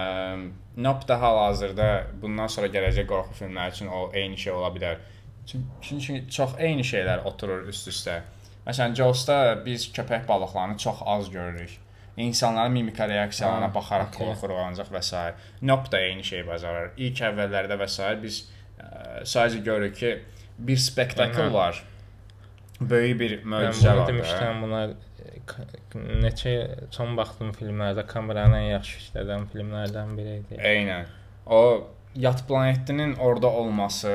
[0.78, 1.86] Nope da hal-hazırda
[2.22, 5.00] bundan sonra gələcək qorxu filmləri üçün o eyni şey ola bilər.
[5.48, 8.20] Çünki, çox eyni şeylər oturur üst-üstə.
[8.68, 11.78] Məsələn, Jaws-da biz köpək balıqlarını çox az görürük.
[12.16, 14.26] İnsanların mimika reaksiyalarına baxaraq okey.
[14.26, 15.34] qorxuruq ancaq və s.
[15.62, 16.90] Nope da eyni şeyi bacarır.
[16.96, 18.08] İlk əvvəllərdə və s.
[18.22, 18.40] biz
[18.78, 18.88] ə,
[19.22, 20.10] sadəcə görürük ki,
[20.58, 21.84] bir spektakl var.
[22.80, 24.02] Böyük bir möcüzə var.
[24.02, 24.12] da.
[24.12, 26.54] demişdən buna e, neçə
[26.94, 30.58] son baxdığım filmlərdə kameranın ən yaxşı işlədən filmlərdən biri idi.
[30.58, 31.06] Eynən.
[31.46, 31.62] O
[32.16, 34.10] yat planetinin orada olması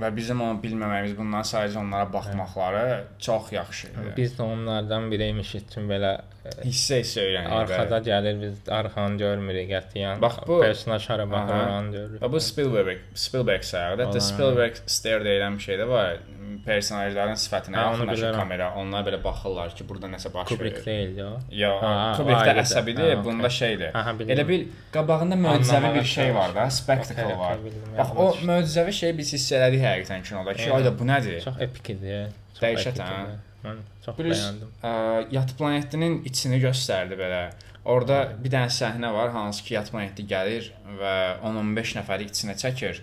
[0.00, 4.12] və bizim onu bilməməyimiz, bundan sadəcə onlara baxmaqları çox yaxşı idi.
[4.16, 6.12] Biz də onlardan biriymişik üçün belə
[6.44, 7.52] e, hissə-hissə öyrənirik.
[7.60, 10.20] arxada gəlir, biz arxanı görmürük qətiyyən.
[10.22, 11.62] Bax bu- personaj hara baxır, Aha.
[11.66, 12.22] oranı görürük.
[12.22, 14.04] Və bu Spielberg, Spielberg sayılır.
[14.04, 14.20] Hətta.
[14.20, 16.16] Spielberg stare deyilən bir şey də var.
[16.64, 18.68] Personajların sifətinə yaxınlaşır kamera.
[18.80, 20.86] Onlar belə baxırlar ki, burada nəsə baş Kubrick verir.
[20.86, 21.32] deyil o.
[21.50, 23.56] Ya, Ha, o Kubrickdə əsəbidir, Ha, bunda okey.
[23.58, 23.90] şeydir.
[24.00, 24.14] Aha.
[24.36, 27.58] Elə bil qabağında möcüzəvi bir şey var da, spektakl Okey, var.
[27.64, 31.40] bildim, Bax o möcüzəvi şeyi biz hiss elədik həqiqətən kinoda ki, ayda bu nədir?
[31.44, 32.22] Çox epik idi.
[32.60, 33.20] Dəhşət, hə?
[33.64, 34.72] Mən çox Plus, bəyəndim.
[34.84, 34.92] ə,
[35.32, 37.44] yat planetinin içini göstərdi belə.
[37.84, 41.14] Orada bir dənə səhnə var, hansı ki, yat planeti gəlir və
[41.44, 43.00] 10-15 nəfəri içinə çəkir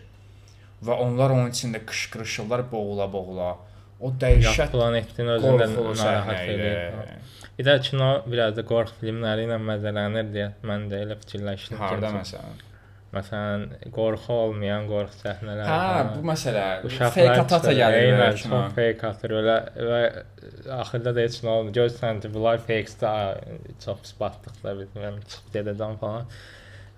[0.85, 3.51] və onlar onun içində qışqırışırlar boğula-boğula.
[4.01, 7.13] O dəhşət planetin özündə narahat edir.
[7.57, 11.77] Bir də kino biraz da qorxu filmləri ilə məzələnir deyə mən də elə fikirləşdim.
[11.77, 12.61] Harda məsələn?
[13.11, 15.67] Məsələn, qorxu olmayan qorxu səhnələri.
[15.67, 16.11] Hə, falan.
[16.15, 16.63] bu məsələ
[16.95, 18.37] fake atata gəlir eynən.
[18.39, 19.57] Çox fake atır elə
[19.89, 19.99] və
[20.77, 21.75] axırda da heç nə olmur.
[21.75, 23.13] Görsən ki, bunlar fake-də
[23.83, 26.31] çox pis batdıqlar bilmirəm, çıxıb gedədən falan.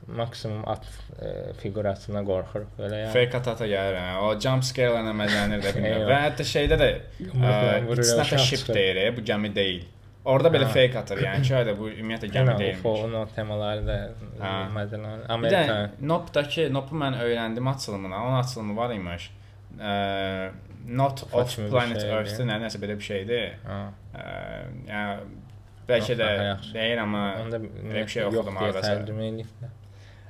[0.08, 0.84] Maksimum at
[1.22, 3.12] e, fiqurasına qorxuruq belə yəni.
[3.14, 3.96] Fake atata gəlir.
[3.96, 4.18] hə.
[4.26, 6.00] O jump scare-lərlə məzələnir də bilmirəm.
[6.02, 6.10] Eyvah.
[6.12, 6.90] Və hətta şeydə də
[7.20, 8.76] Yumruqla ə, vurur, it's not a uşaq ship çıxır.
[8.76, 9.84] deyir, e, bu gəmi deyil.
[10.26, 10.72] Orada belə Ha.
[10.72, 12.80] fake atır, yəni ki, ayda bu ümumiyyətlə gəmi Yəni deyilmiş.
[12.80, 13.98] UFO-nun o temaları da
[14.40, 14.52] Ha.
[14.76, 18.16] məsələn Bir də Amerika Nopdakı, Nopu mən öyrəndim açılımını.
[18.24, 19.30] Onun açılımı var imiş.
[19.80, 20.50] Ə,
[20.88, 22.16] Not UFO of kimi bir Planet şeydir.
[22.16, 23.54] Earth-də nə nəsə belə bir şeydir.
[23.68, 23.80] ha,
[24.16, 24.24] Ə,
[24.88, 25.20] yəni
[25.90, 26.74] bəlkə Yox, də daha yaxşı.
[26.74, 28.92] deyir amma onda belə bir şey yox oxudum deyə hardasa.
[28.94, 29.72] tərcümə ediblər.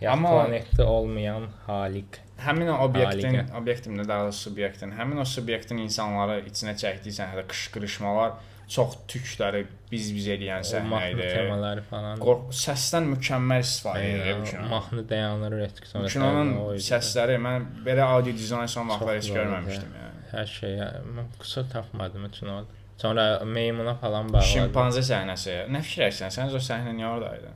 [0.03, 2.19] Ya Amma- planetdə olmayan halik.
[2.43, 3.43] həmin o obyektin, Halikə.
[3.61, 8.33] obyektin də daha doğrusu subyektin, həmin o subyektin insanları içinə çəkdiyi səhnədə qışqırışmalar
[8.73, 9.61] çox tükləri
[9.91, 11.29] biz-biz eləyən səhnə idi.
[11.37, 12.19] temaları falan.
[12.19, 14.67] Qorx səsdən mükəmməl istifadə edir bu kino.
[14.75, 16.07] mahnı dayanır etki sonra.
[16.07, 16.83] Kinonun idi.
[16.89, 20.23] səsləri mən belə audio dizayn son vaxtlar heç görməmişdim yəni.
[20.35, 20.77] Hər şey
[21.17, 22.65] mən qüsur tapmadım kinoda.
[22.97, 24.47] Sonra meymuna falan bağladım.
[24.55, 25.53] Şimpanze səhnəsi.
[25.73, 26.31] Nə fikirləşirsən?
[26.37, 27.51] Sən o səhnə niyə oradaydı?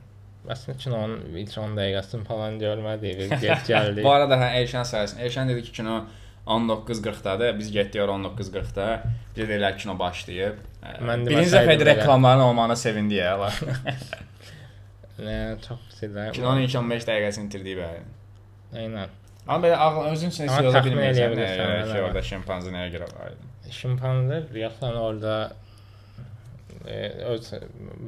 [0.54, 3.18] Əslində kinonun ilk 10 dəqiqəsini falan görmədik.
[3.20, 4.04] Biz get gəldik.
[4.06, 5.26] Bu arada hə Elşən sayəsində.
[5.26, 5.98] Elşən dedi ki, kino
[6.48, 7.58] 19:40-dadır.
[7.58, 8.88] Biz getdik ora 19:40-da.
[9.36, 10.62] Bir deyirlər kino başlayıb.
[10.82, 13.36] Hə, Mən Birinci deməsəydim dəfə reklamların olmağına sevindik ya.
[15.18, 16.32] Nə çox pisdir.
[16.32, 18.04] Kinonun ilk 15 dəqiqəsini itirdik bəli.
[18.76, 19.16] Aynen.
[19.48, 23.72] Amma belə ağlın özün üçün Amma yola bilmirsən hə, orada şimpanze nəyə görə var idi.
[23.72, 25.67] Şimpanzer yaxın orada e,
[27.32, 27.48] öz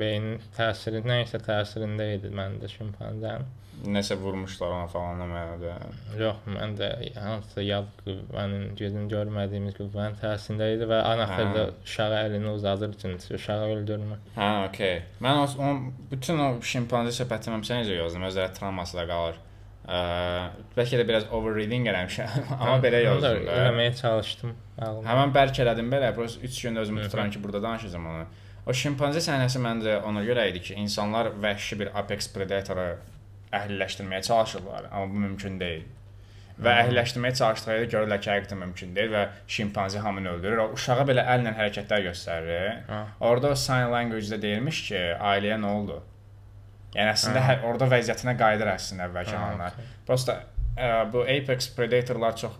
[0.00, 3.48] beynin təsiri nəysə təsirində idi məndə şimpanzənin.
[3.80, 5.74] Nəsə vurmuşlar ona falan məndə.
[6.20, 11.76] Yox, mən də hansısa yad qüvvənin gözüm görmədiyimiz qüvvənin təsirində idi və ən axırda Hə.
[11.86, 14.18] uşağı əlini uzadır üçün uşağı öldürmə.
[14.36, 14.98] Hə, okey.
[15.24, 15.70] Mən o, o
[16.10, 19.40] bütün o şimpanze söhbətini mən necə yazdım, özləri travması da qalır.
[19.90, 20.02] Ə,
[20.76, 23.48] bəlkə də biraz overreading eləmişəm, amma belə yazdım.
[23.48, 24.52] Eləməyə çalışdım.
[25.08, 28.28] Həmən bərk elədim belə, prosta 3 gündə özümü tuturam ki, burada danışacağam onu.
[28.70, 32.84] O şimpanze səhnəsi məncə ona görə idi ki, insanlar vəhşi bir apex predatoru
[33.56, 35.88] əhliləşdirməyə çalışırlar, amma bu mümkün deyil.
[36.60, 40.62] Və əhliləşdirməyə çalışdıqda görürlər ki, həqiqətən mümkün deyil və şimpanze hamını öldürür.
[40.66, 42.68] O uşağa belə əllə hərəkətlər göstərir.
[42.90, 43.00] Ha.
[43.30, 45.00] Orada o sign language-də deyilmiş ki,
[45.32, 45.98] ailəyə nə oldu?
[46.94, 49.74] Yəni əslində hər, orada vəziyyətinə qayıdır əslində əvvəlki Ha, anlar.
[49.78, 49.90] okey.
[50.06, 50.36] Prosta
[50.76, 52.58] ə, bu apex predatorlar çox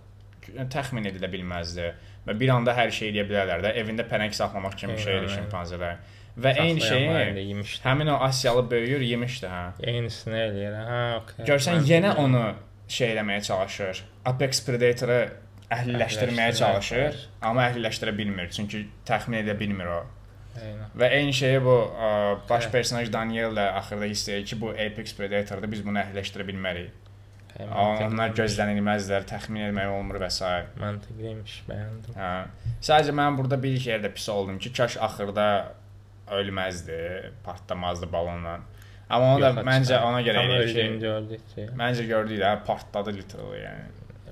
[0.73, 1.91] təxmin edilə bilməzdi
[2.31, 3.75] və bir anda hər şey edə bilərlər də.
[3.83, 6.01] Evində pələng saxlamaq kimi bir şeydir şimpanzelər.
[6.41, 9.63] Və eyni şeyi həmin o Asiyalı böyüyür, yemişdi hə.
[9.93, 10.77] Eynisini eləyir.
[10.87, 11.45] Ha, okey.
[11.51, 12.45] Görsən yenə onu
[12.91, 14.05] şey eləməyə çalışır.
[14.31, 15.19] Apex predatoru
[15.75, 20.01] əhliləşdirməyə çalışır, amma əhliləşdirə bilmir, çünki təxmin edə bilmir o.
[20.59, 20.89] Eynən.
[20.99, 22.09] Və eyni şeyi bu ə,
[22.49, 22.73] baş Hə.
[22.75, 27.10] personaj Daniel də axırda hiss edir ki, bu Apex Predatordur, biz bunu əhliləşdirə bilmərik.
[27.69, 30.41] Hə, Onlar gözlənilməzlər, təxmin etmək olmur və s.
[30.81, 32.17] Məntiqliymiş, bəyəndim.
[32.17, 32.31] Hə.
[32.81, 35.47] Sadəcə mən burada bir yerdə pis oldum ki, kaş axırda
[36.31, 38.61] ölməzdi, partlamazdı balonla.
[39.11, 40.05] Amma onu da Yoxa məncə çıxar.
[40.07, 43.89] ona görə eləyir ki, gördük ki, məncə gördük də partladı literally yəni.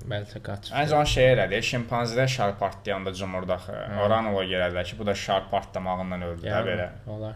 [0.09, 0.71] bəlkə qaçıb.
[0.77, 3.73] Məncə onu şey elədi, şimpanzedə şar partlayanda cumurdu axı.
[3.75, 3.99] Hə.
[4.05, 6.87] Oran o gəldi ki, bu da şar partlamağından öldü də Yəni, belə.
[7.15, 7.35] Olar.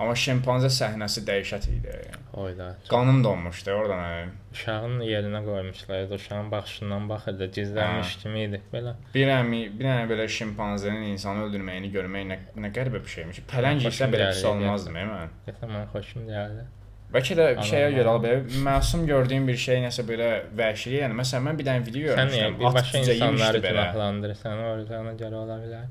[0.00, 1.94] Amma şimpanze səhnəsi dəhşət idi.
[2.40, 2.70] Oyda.
[2.88, 4.30] Qanım donmuşdu oradan.
[4.54, 6.06] Uşağın yerinə qoymuşlar.
[6.16, 8.20] Uşağın baxışından baxırdı, gizlənmiş Ha.
[8.22, 8.94] kimi idi belə.
[9.14, 13.42] Bir əmi, bir dənə belə şimpanzenin insanı öldürməyini görmək nə, nə qəribə bir şeymiş.
[13.52, 15.12] Pələng isə belə pis olmazdı, mən.
[15.50, 16.64] Qəsəm mən xoşum gəldi.
[17.12, 21.48] Bəlkə də bir şeyə görə belə məsum gördüyüm bir şey nəsə belə vəhşilik, yəni məsələn
[21.50, 22.60] mən bir dənə video Sən niyə görmüşdüm.
[22.60, 25.88] birbaşa insanları günahlandırırsan, orada görə ola bilər.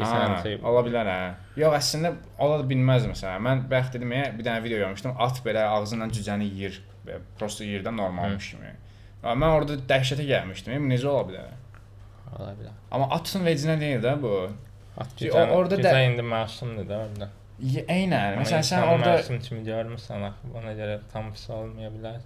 [0.00, 1.18] İnsan şey, ola bilər hə.
[1.56, 3.40] Yox, əslində ola da bilməz məsələn.
[3.46, 5.14] Mən bəxt dedim, bir dənə video görmüşdüm.
[5.18, 6.80] At belə ağzından cücəni yeyir.
[7.06, 8.72] Belə prosta yerdən normalmış kimi.
[9.22, 10.86] Amma Mən orada dəhşətə gəlmişdim.
[10.92, 11.50] Necə ola bilər?
[12.38, 12.74] ola bilər.
[12.92, 14.34] Amma atın vecinə deyil də bu.
[14.98, 17.28] At o- orada orada da- da indi məsumdur da orada.
[17.88, 18.36] Eynən.
[18.38, 22.20] Məsələn sən orada məsum kimi görmürsən axı, ona görə tam pis olmaya bilər.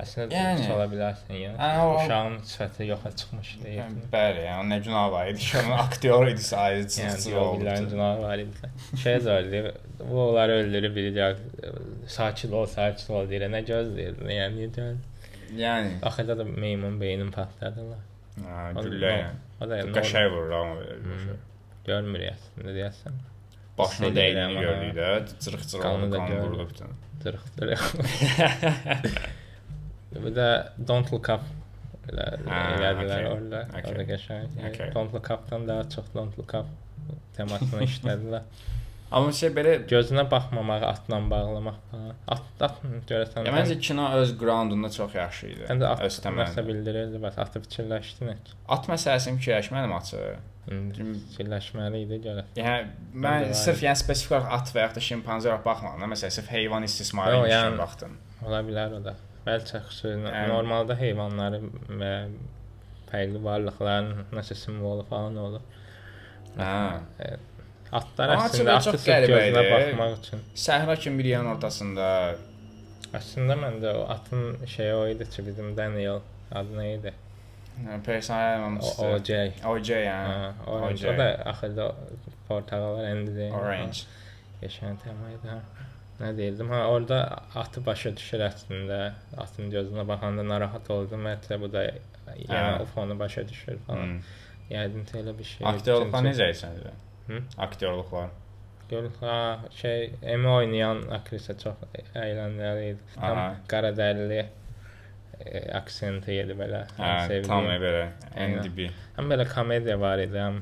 [0.00, 0.60] Əslində Yəni.
[0.62, 1.56] pis ola bilərsən yəni.
[1.60, 3.96] Hə, o- Uşağın sifəti yoxa çıxmış deyil.
[4.12, 7.80] Bəli, yəni nə günah var idi ki, onun aktyor idi sayıcı Yəni çıxsı o bilən
[7.84, 7.90] oldu.
[7.90, 8.70] günah var idi.
[9.02, 9.60] Şey zərli,
[10.10, 11.36] bu onları öldürüb biri
[12.06, 13.46] sakit ol, sakit ol deyir.
[13.56, 14.14] Nə gözləyir?
[14.38, 14.96] Yəni niyə gəl?
[15.58, 17.98] Yəni, Axırda da meymun beynin partladılar.
[18.46, 19.38] ha, O- güllə yəni.
[19.60, 21.36] O da yəni Qəşəng vurur amma belə bir şey.
[21.86, 23.14] görmür əslində deyəsən.
[23.78, 25.08] Başına dəydiyini gördük də,
[25.44, 26.42] cırıq-cırıq Qanı oldu, da qan gördüm.
[26.52, 26.88] vurdu bütün.
[27.24, 27.82] Dırıq-dırıq.
[30.14, 30.46] Bir də
[30.88, 31.44] Don't Look Up
[32.10, 33.60] elə Ha, elədilər okey, orada.
[33.70, 34.46] okey, Orada qəşəng.
[34.70, 34.92] okey.
[34.94, 36.66] Don't Look Up-dan daha çox Don't Look Up
[37.36, 38.42] temasını işlədilər.
[39.10, 42.12] Amma şey belə Gözünə baxmamağı atla bağlamaq falan.
[42.28, 42.76] At, at
[43.10, 43.46] görəsən.
[43.46, 45.64] Ya məncə kino öz groundunda çox yaxşı idi.
[45.70, 46.66] Sən də at öz təməlində.
[46.68, 48.28] bildirirdi, bəs atı fikirləşdin.
[48.34, 48.52] heç?
[48.68, 50.20] At məsələsini fikirləşmədim açı.
[50.70, 52.44] İndi Fikirləşməli idi görə.
[52.54, 52.86] Yəni
[53.24, 56.12] Mən də sırf yəni spesifik olaraq at və ya da şimpanze olaraq baxmadım.
[56.14, 58.14] Məsələn, sırf heyvan istismarı üçün yəni- baxdım.
[58.46, 59.14] Ola bilər o da.
[59.50, 61.60] Bəlkə xüsusi Yəni- normalda heyvanları
[62.00, 62.12] və
[63.10, 65.60] fərqli varlıqların nəsə simvolu falan olur.
[66.58, 67.30] Hə.
[67.92, 69.70] Atlar Amma əslində çox atı idi.
[69.72, 70.42] baxmaq üçün.
[70.66, 72.06] Səhra kimi bir yerin ortasında
[73.18, 76.20] Əslində məndə o atın şeyi o idi ki, bizim Daniel
[76.54, 77.12] adı nə idi?
[78.06, 78.60] personel
[79.00, 79.30] O OJ.
[79.66, 79.90] OJ
[80.66, 80.94] orange.
[80.94, 81.04] OJ.
[81.14, 81.94] O da axırda
[82.48, 83.50] portağal rəngli.
[83.52, 84.00] Orange.
[84.62, 85.48] Yaşayan tema idi.
[86.20, 86.68] Nə deyirdim?
[86.68, 87.20] Ha, orada
[87.56, 89.00] atı başa düşür əslində.
[89.40, 91.24] Atın gözünə baxanda narahat oldum.
[91.30, 92.82] Hətta bu da yəni Hə.
[92.82, 94.18] o fonu başa düşür falan.
[94.18, 94.20] Hmm.
[94.70, 95.66] Yəqin ki, elə bir şey.
[95.72, 96.92] Aktyorluqlar necə səncə?
[97.30, 97.40] Hı?
[97.66, 98.30] Aktyorluqlar.
[98.90, 101.78] Gör, ha, şey, Emi oynayan aktrisa çox
[102.18, 103.04] əyləncəli idi.
[103.14, 103.50] Tam Aha.
[103.70, 106.82] qara dərili e, aksenti idi belə.
[106.98, 108.04] Hə, tam belə
[108.64, 108.90] dibi.
[109.16, 110.60] Həm belə komediya var idi, həm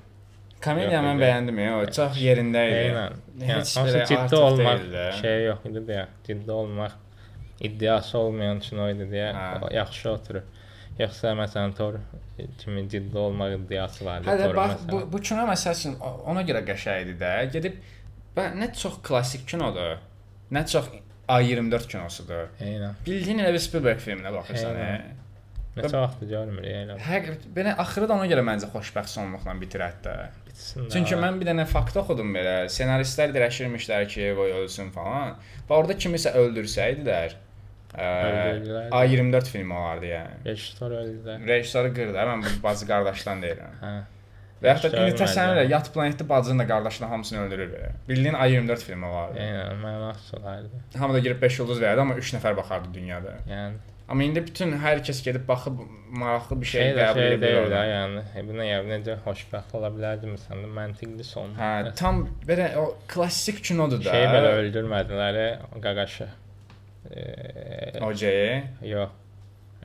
[0.65, 2.79] Komediya mən bəyəndim ya, o çox yerində idi.
[2.89, 3.19] Eynən.
[3.39, 5.05] Yəni Heç hansı belə ciddi olmaq deyil də.
[5.21, 6.07] şey yox idi deyə.
[6.27, 6.93] Ciddi olmaq
[7.69, 9.47] iddiası olmayan kino idi deyə Hə.
[9.63, 10.43] o yaxşı oturur.
[10.99, 11.95] Yoxsa məsələn Thor
[12.59, 14.29] kimi ciddi olmaq iddiası var idi.
[14.31, 14.91] Hə Thorun bax məsələn.
[14.93, 17.33] bu bu kino məsəl üçün o- ona görə qəşəng idi də.
[17.55, 17.79] Gedib
[18.37, 19.99] bə nə çox klassik kinodur.
[20.53, 20.91] Nə çox
[21.29, 22.47] A24 kinosudur.
[22.61, 22.95] Eynən.
[23.07, 24.75] Bildiyin elə bir Spielberg filminə baxırsan.
[24.75, 25.03] Eynən.
[25.07, 25.17] hə.
[25.77, 26.97] Neçə vaxt görmürük elə.
[27.07, 30.15] Həqiqət belə axırı da ona görə məncə xoşbəxt sonluqla bitirət də.
[30.49, 30.89] Bitsin.
[30.93, 32.55] Çünki mən bir dənə fakt oxudum belə.
[32.73, 35.37] Senaristlər dirəşirmişlər ki, qoy ölsün falan.
[35.69, 37.37] Və orada kimisə öldürsəydilər,
[37.95, 38.93] ə, Öldürdülər.
[38.99, 40.39] A24 filmi olardı yəni.
[40.47, 41.41] Rejissor öldü də.
[41.53, 42.29] Rejissoru qırdı.
[42.33, 43.77] Mən bu bacı qardaşdan deyirəm.
[43.83, 43.99] Hə.
[44.59, 47.93] Və hətta indi təsəvvür elə yat planetdə bacını da qardaşını hamısını öldürür belə.
[48.09, 49.39] Bildiyin A24 filmi olardı.
[49.39, 50.81] Eynən, mənasız olardı.
[50.99, 53.37] Hamı da girib 5 ulduz verərdi amma 3 nəfər baxardı dünyada.
[53.47, 53.79] Yəni
[54.09, 55.81] Amma indi bütün hər kəs gedib baxıb
[56.17, 57.67] maraqlı bir şey şey qəbul şey edə bilər.
[57.75, 58.23] də, yəni.
[58.41, 61.53] E, Bu nə yəni necə xoşbəxt ola bilərdim sən də məntiqli son.
[61.59, 64.11] Hə, tam belə o klassik kinodur da.
[64.17, 65.49] şey belə öldürmədilər, e,
[65.85, 66.29] qaqaşı.
[67.11, 68.23] Eee, OJ.
[68.83, 69.11] yox.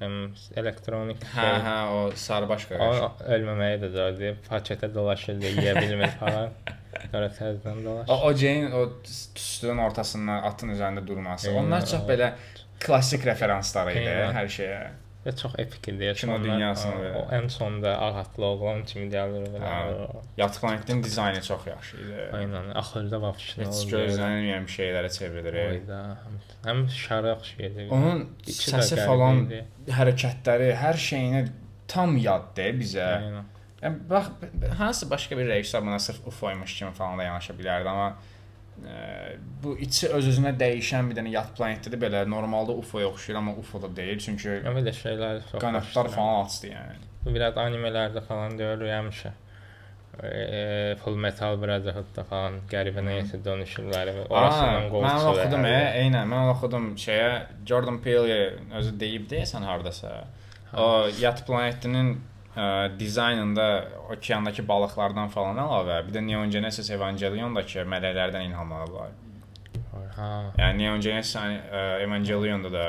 [0.01, 0.15] Em,
[0.57, 1.59] elektronik Hə, şey.
[1.67, 3.03] hə, o sarıbaş qaqaş.
[3.05, 4.31] O ölməməyə də zordu.
[4.49, 6.49] Paketə dolaşırdı, yeyə bilmir falan.
[7.11, 8.09] Sonra təzədən dolaş.
[8.09, 11.51] O OJ-in o tüstünün ortasından atın üzərində durması.
[11.51, 12.31] Eynən, Onlar çox belə
[12.79, 14.33] klassik referanslar idi Eynən.
[14.35, 14.81] hər şeyə.
[15.23, 16.09] Və çox epik idi.
[16.19, 17.11] Kino dünyasına o- belə.
[17.15, 20.07] O ən sonda ağatlı oğlan kimi gəlir belə.
[20.37, 22.29] Yat planetin dizaynı çox yaxşı idi.
[22.33, 22.69] Aynen.
[22.75, 23.91] Axırda vəfşin Heç oldu.
[23.95, 25.55] gözlənilməyən bir şeylərə çevrilir.
[25.71, 26.17] Oyda.
[26.65, 27.87] Həm şara oxşayırdı.
[27.91, 29.63] Onun İçi də səsi falan, idi.
[29.87, 31.45] hərəkətləri, hər şeyini
[31.87, 33.07] tam yaddır bizə.
[33.15, 33.45] Aynen.
[33.83, 34.25] Yəni bax
[34.77, 38.17] hansı başqa bir rejissor buna sırf UFO-ymuş kimi falan da yanaşa bilərdi, amma
[38.81, 43.81] ə, bu içi öz-özünə dəyişən bir dənə yat planetdir belə normalda UFO-ya oxşayır, amma UFO
[43.81, 46.99] da deyil, çünki Ya belə şeylər çox qanadlar falan açdı yəni.
[47.23, 49.33] Bu biraz animelərdə falan görürük həmişə.
[50.23, 55.29] E, Full Metal Brotherhood-da falan qəribə nəyəsə dönüşürlər orasından qol mən çıxır.
[55.31, 57.31] oxudum, hər e, eynən, mən oxudum şeyə
[57.65, 58.37] Jordan Peele
[58.77, 60.11] özü deyib deyəsən hardasa.
[60.77, 62.13] O yat planetinin
[62.57, 63.67] ə, dizaynında
[64.13, 69.11] okeandakı balıqlardan falan əlavə, bir də Neon Genesis Evangelion-dakı mələklərdən ilham alırlar.
[70.15, 70.31] Ha.
[70.57, 71.35] Yəni Neon Genesis
[72.05, 72.83] Evangelion-da da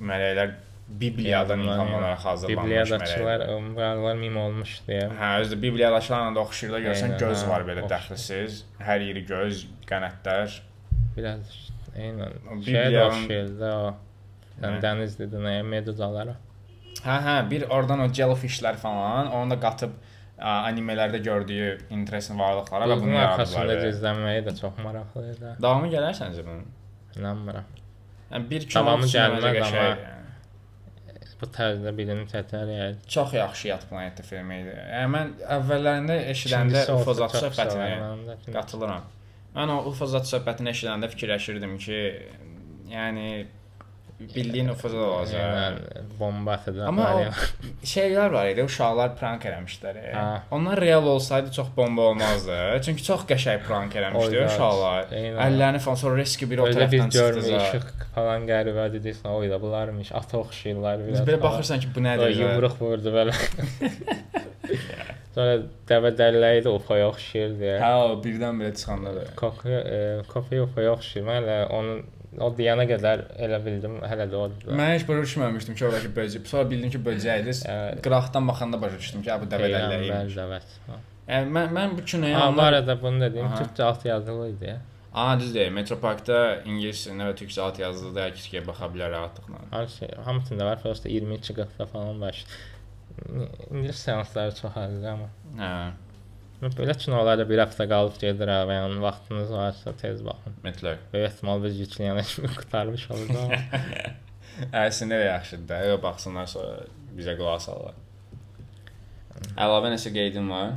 [0.00, 0.54] mələklər
[1.00, 1.96] Bibliyadan ilham yəni.
[1.98, 3.54] alaraq hazırlanmış Bibliyadakılar mələklər.
[3.56, 5.06] umrarlar mim olmuş deyə.
[5.20, 8.58] Hə, özü də Bibliyadaşlarla da oxşayır da görsən Eynən, göz hə, var belə dəxilsiz.
[8.80, 10.58] Hər yeri göz, qanadlar.
[11.16, 11.54] Biraz
[11.96, 12.34] eynən.
[12.50, 13.94] O Şeyə də Bibliyanın- oxşayırdı o.
[14.60, 14.80] Sən Hə.
[14.84, 16.36] dənizdə də nəyə meduzalara.
[17.02, 22.86] Hə, hə, bir oradan o jellyfishlər falan, onu da qatıb ə, animelərdə gördüyü interesin varlıqlara
[22.90, 25.52] və bunu Bunun arxasında gizlənməyi də çox maraqlı idi.
[25.62, 26.66] Davamı gələr səncə bunun?
[27.18, 27.64] İnanmıram.
[28.32, 30.18] Yəni bir üçün məncə gəlməz, amma- yəni.
[31.42, 33.00] Bu tərzdə birini təkrar yəni.
[33.10, 34.76] Çox yaxşı Yat planeti filmi idi.
[34.92, 38.36] Yəni mən əvvəllərində eşidəndə İkincisi olsa UFO zat çox söhbətini sevərəm də.
[38.54, 39.08] qatılıram.
[39.56, 41.98] Mən o UFO zat söhbətini eşidəndə fikirləşirdim ki,
[42.94, 43.26] yəni
[44.20, 45.40] bildiyin zat olacaq.
[45.40, 46.86] Yəni bomba atacaq.
[46.88, 49.96] Amma o şeylər var idi, uşaqlar prank eləmişlər.
[49.98, 50.12] e.
[50.14, 50.24] Hə.
[50.50, 52.58] Onlar real olsaydı çox bomba olmazdı.
[52.86, 55.10] Çünki çox qəşəng prank eləmişdi uşaqlar.
[55.48, 57.56] Əllərini falan sonra riski bir o tərəfdən çıxdı.
[57.58, 61.28] işıq falan qəribə deyirsən, oy da bunlarmış, ata oxşayırlar Biz biraz.
[61.28, 62.36] belə baxırsan ki, bu nədir?
[62.42, 63.34] yumruq vurdu belə.
[65.34, 65.54] Sonra
[65.88, 67.76] dəvə dəlləyi də ufaya oxşayır deyə.
[67.80, 69.22] Hə, o birdən-birə çıxanda da.
[69.36, 71.24] Kofi, e, kofi ufaya oxşayır.
[71.28, 72.02] Mən hələ onun
[72.40, 74.72] o deyənə qədər elə bildim, hələ də odur.
[74.78, 76.46] Mən heç başa düşməmişdim ki, oradakı böcək.
[76.48, 77.58] Sonra bildim ki, böcəkdir.
[77.68, 77.76] Hə.
[78.04, 80.38] Qıraqdan baxanda başa düşdüm ki, hə, bu Peyğəmbər imiş.
[80.38, 80.78] dəvət.
[81.28, 83.60] Yəni mən mən bu bu onlar arada bunu dedim, Aha.
[83.62, 84.64] türkcə alt yazılı idi.
[84.64, 84.80] ya.
[85.14, 85.72] Aa, düz deyil.
[85.76, 89.58] Metroparkda ingilis dilində və türkcə alt yazılı da hər kəs baxa bilər rahatlıqla.
[89.72, 92.44] Hər şey hamısında var, prosta 22 qıtda falan var.
[93.70, 95.28] İngilis seansları çox azdır amma.
[95.58, 95.90] Hə,
[96.62, 100.54] Belə kinolarda bir həftə qalıb gedir ha, və yəni vaxtınız varsa tez baxın.
[100.62, 101.00] mütləq.
[101.12, 103.56] Böyük ehtimal biz yükləyənə kimi qurtarmış olacaq.
[104.84, 105.80] Əslində də yaxşıdır da.
[105.88, 106.84] Evə baxsınlar sonra
[107.18, 107.98] bizə qulaq asarlar.
[109.58, 110.76] Əlavə nəsə qeydin var?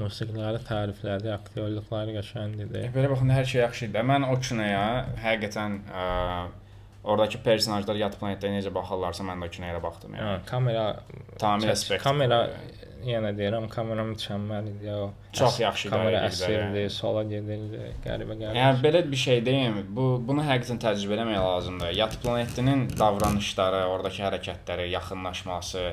[0.00, 2.82] Musiqiləri təriflədi, aktyorluqları qəşəng idi.
[2.86, 4.02] E, Belə baxanda hər şey yaxşı idi.
[4.10, 4.82] Mən o kinoya
[5.24, 6.06] həqiqətən ə,
[7.04, 10.44] oradakı personajlar yad planetdə necə baxırlarsa mən də kinoya baxdım Yəni yəni.
[10.50, 10.84] kamera
[11.40, 12.04] Tamamilə spektakel.
[12.04, 12.40] kamera
[13.08, 14.92] yenə deyirəm, kamera mükəmməl idi.
[14.92, 16.90] O Çox yaxşı kamera əsirdi, yəni.
[16.92, 18.56] sola gedirdi, qəribə qəribə.
[18.58, 19.80] Yəni belə bir şey deyim.
[19.96, 21.92] Bu bunu həqiqətən təcrübə etmək lazımdır.
[21.96, 25.84] Yad planetinin davranışları, oradakı hərəkətləri, yaxınlaşması,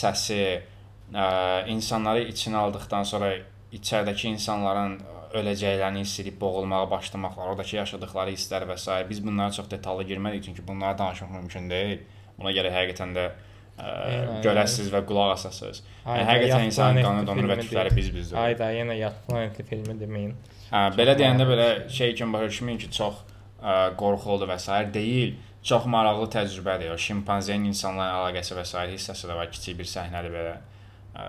[0.00, 0.42] səsi,
[1.12, 1.26] ə,
[1.74, 3.34] insanları içinə aldıqdan sonra
[3.72, 4.98] içəridəki insanların
[5.38, 8.98] öləcəklərini hiss edib boğulmağa başlamaqları, oradakı yaşadıkları hisslər və s.
[9.08, 12.02] biz bunlara çox detallı girmədik çünki bunları danışmaq mümkün deyil.
[12.38, 13.30] Buna görə həqiqətən də
[13.82, 15.82] ə, görəsiz və qulaq asasınız.
[16.06, 17.98] Yəni, həqiqətən insanın qanı donur və tükləri deyil.
[17.98, 18.38] biz bizdir.
[18.38, 20.34] Ay da yenə yad planetli filmi deməyin.
[20.70, 23.20] Hə, belə deyəndə belə şey kimi başa düşməyin ki, çox
[23.60, 24.80] ə, qorxulu və s.
[24.94, 25.34] deyil.
[25.62, 26.90] Çox maraqlı təcrübədir.
[26.94, 28.86] O şimpanzenin insanlarla əlaqəsi və s.
[28.96, 30.56] hissəsi də var, kiçik bir səhnədir belə.
[31.14, 31.26] Ə,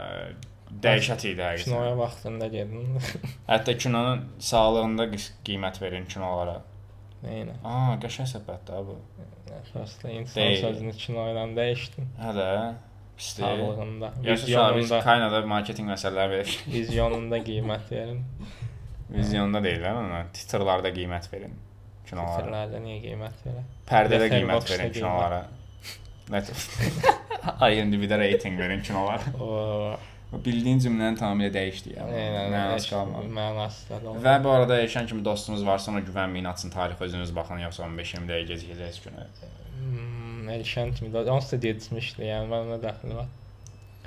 [0.84, 1.70] dəhşət idi həqiqətən.
[1.70, 2.98] Kinoya vaxtında gedin.
[3.52, 5.10] Hətta kinonun sağlığında
[5.46, 6.62] qiymət verin kinolara.
[7.24, 7.60] Neynə?
[7.64, 8.98] Aa, qəşəng söhbətdir bu.
[9.62, 10.62] Əsaslı insan Deyil.
[10.62, 12.08] sözünü kinoyla dəyişdin.
[12.22, 12.48] Hə də.
[13.18, 13.44] Pisdir.
[13.44, 16.56] Sağlığında, sağ biz vizyonunda, Kaynada marketinq məsələləri verir.
[16.68, 18.24] vizyonunda qiymət verin.
[19.14, 21.54] Vizyonda deyil, amma titrlarda qiymət verin
[22.10, 22.40] kinolara.
[22.42, 23.68] Fikirlərdə niyə qiymət verin?
[23.92, 25.44] Pərdədə qiymət verin kinolara.
[26.34, 26.50] Net.
[27.70, 30.00] IMDb-də reytinq verin kinolara.
[30.46, 32.08] Bildiyin cümləni tamamilə dəyişdi ya.
[32.10, 33.28] eynən, Mənası qalmadı.
[33.38, 34.14] Mənası da.
[34.26, 38.28] Və bu arada Eşən kimi dostumuz varsa ona güvənməyin, açın tarix özünüz baxın, yoxsa 15-20
[38.32, 39.28] dəqiqə gecikəcəyiz günü.
[39.84, 43.30] Hmm, Elşən kimi də onsuz da getmişdi, yəni mənə dəxli var.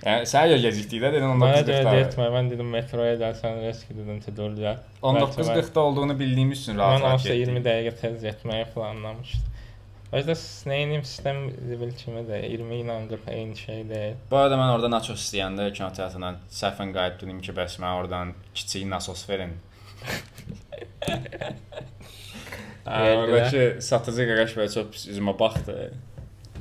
[0.04, 1.92] Yəni sən yo gecikdikdə dedin Mənə görə 19:40-da.
[2.02, 4.74] getmə, mən dedim metroya gəlsən risk dedim tədbirlə.
[5.02, 7.66] 19:40-da olduğunu bildiyimiz üçün rahat Mən onsuz da 20 getdik.
[7.70, 9.52] dəqiqə tez getməyi planlamışdım.
[10.14, 10.36] Özdə
[10.70, 14.18] nəyim sistem zibil kimi də 20 ilə 40 eyni şey deyil.
[14.30, 18.86] Bu arada mən orada naços istəyəndə kinoteatrdan səhvən qayıt dedim ki, bəs mənə oradan kiçik
[18.86, 19.56] nasos verin.
[20.06, 21.56] Verdilər.
[23.26, 25.76] Oradakı satıcı qaqaş belə çox pis üzümə baxdı.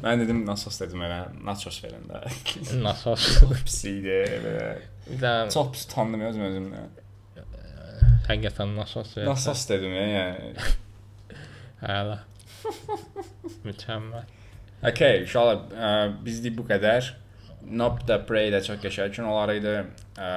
[0.01, 2.23] Mən dedim nasos dedim elə, naços verin də.
[2.87, 3.27] Nasos.
[3.67, 4.71] pis idi belə.
[5.21, 6.93] Də Çox pis tanıdım özüm özümdən.
[8.25, 9.13] həqiqətən nasos.
[9.21, 10.71] Nasos dedim ya, yəni.
[11.85, 12.17] Hələ.
[13.65, 14.25] Mükəmməl.
[14.85, 15.91] Okay, uşaqlar, ə,
[16.25, 17.07] bizlik bu qədər.
[17.65, 19.77] Nope da Prey də çox qəşəng kinolar idi.
[20.21, 20.27] Ə,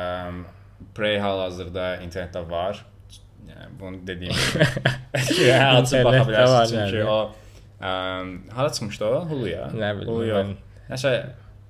[0.96, 2.80] Prey hal-hazırda internetdə var.
[3.48, 4.64] Yəni bunu dediyim kimi
[5.52, 7.18] açıb baxa bilərsiniz çünki o
[7.80, 7.92] ə,
[8.56, 9.20] hara çıxmışdı o?
[9.30, 9.68] Hulu-ya.
[9.74, 10.54] Nə bilim.
[10.88, 11.12] Nəsə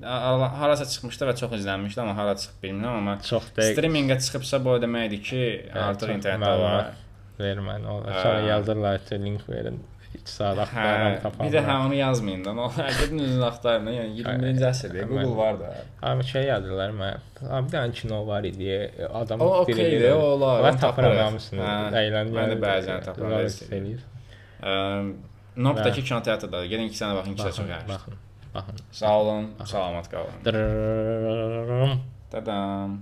[0.04, 4.60] ara- harasa çıxmışdı və çox izlənmişdi, amma hara çıxıb bilmirəm, amma Çox dəqiq streamingə çıxıbsa
[4.64, 5.42] bu o deməkdir ki,
[5.74, 6.92] artıq internetdə var.
[7.38, 8.12] vermən olur.
[8.22, 9.80] Sonra yazırlar ki, link verin.
[10.14, 11.52] 2 saat axtarıram bir tapanlar.
[11.52, 12.50] də hə onu yazmayın da.
[13.00, 13.86] Gedin özünüz axtarın.
[13.86, 15.74] da, Yəni 21-ci əsrdə Hə, Google mən- var da.
[16.02, 17.16] Abi şey yazırlar mən.
[17.40, 18.92] Bir dənə kino var idi.
[19.14, 20.62] Adam O okeydir, o olar.
[20.78, 21.24] Tapıram taparıq.
[21.24, 21.60] hamısını.
[22.02, 22.34] Əyləndim.
[22.38, 23.00] Mən də bəzən
[23.78, 24.00] eləyir.
[24.62, 25.12] Ehm,
[25.56, 27.88] Nopdakı kinoteatrda gedin 2 sənə baxın, 2 çox Baxın, yaxşı.
[27.88, 28.14] baxın.
[28.54, 28.76] Baxın.
[28.92, 31.98] Sağ olun, salamat qalın.
[32.30, 32.98] Tadam.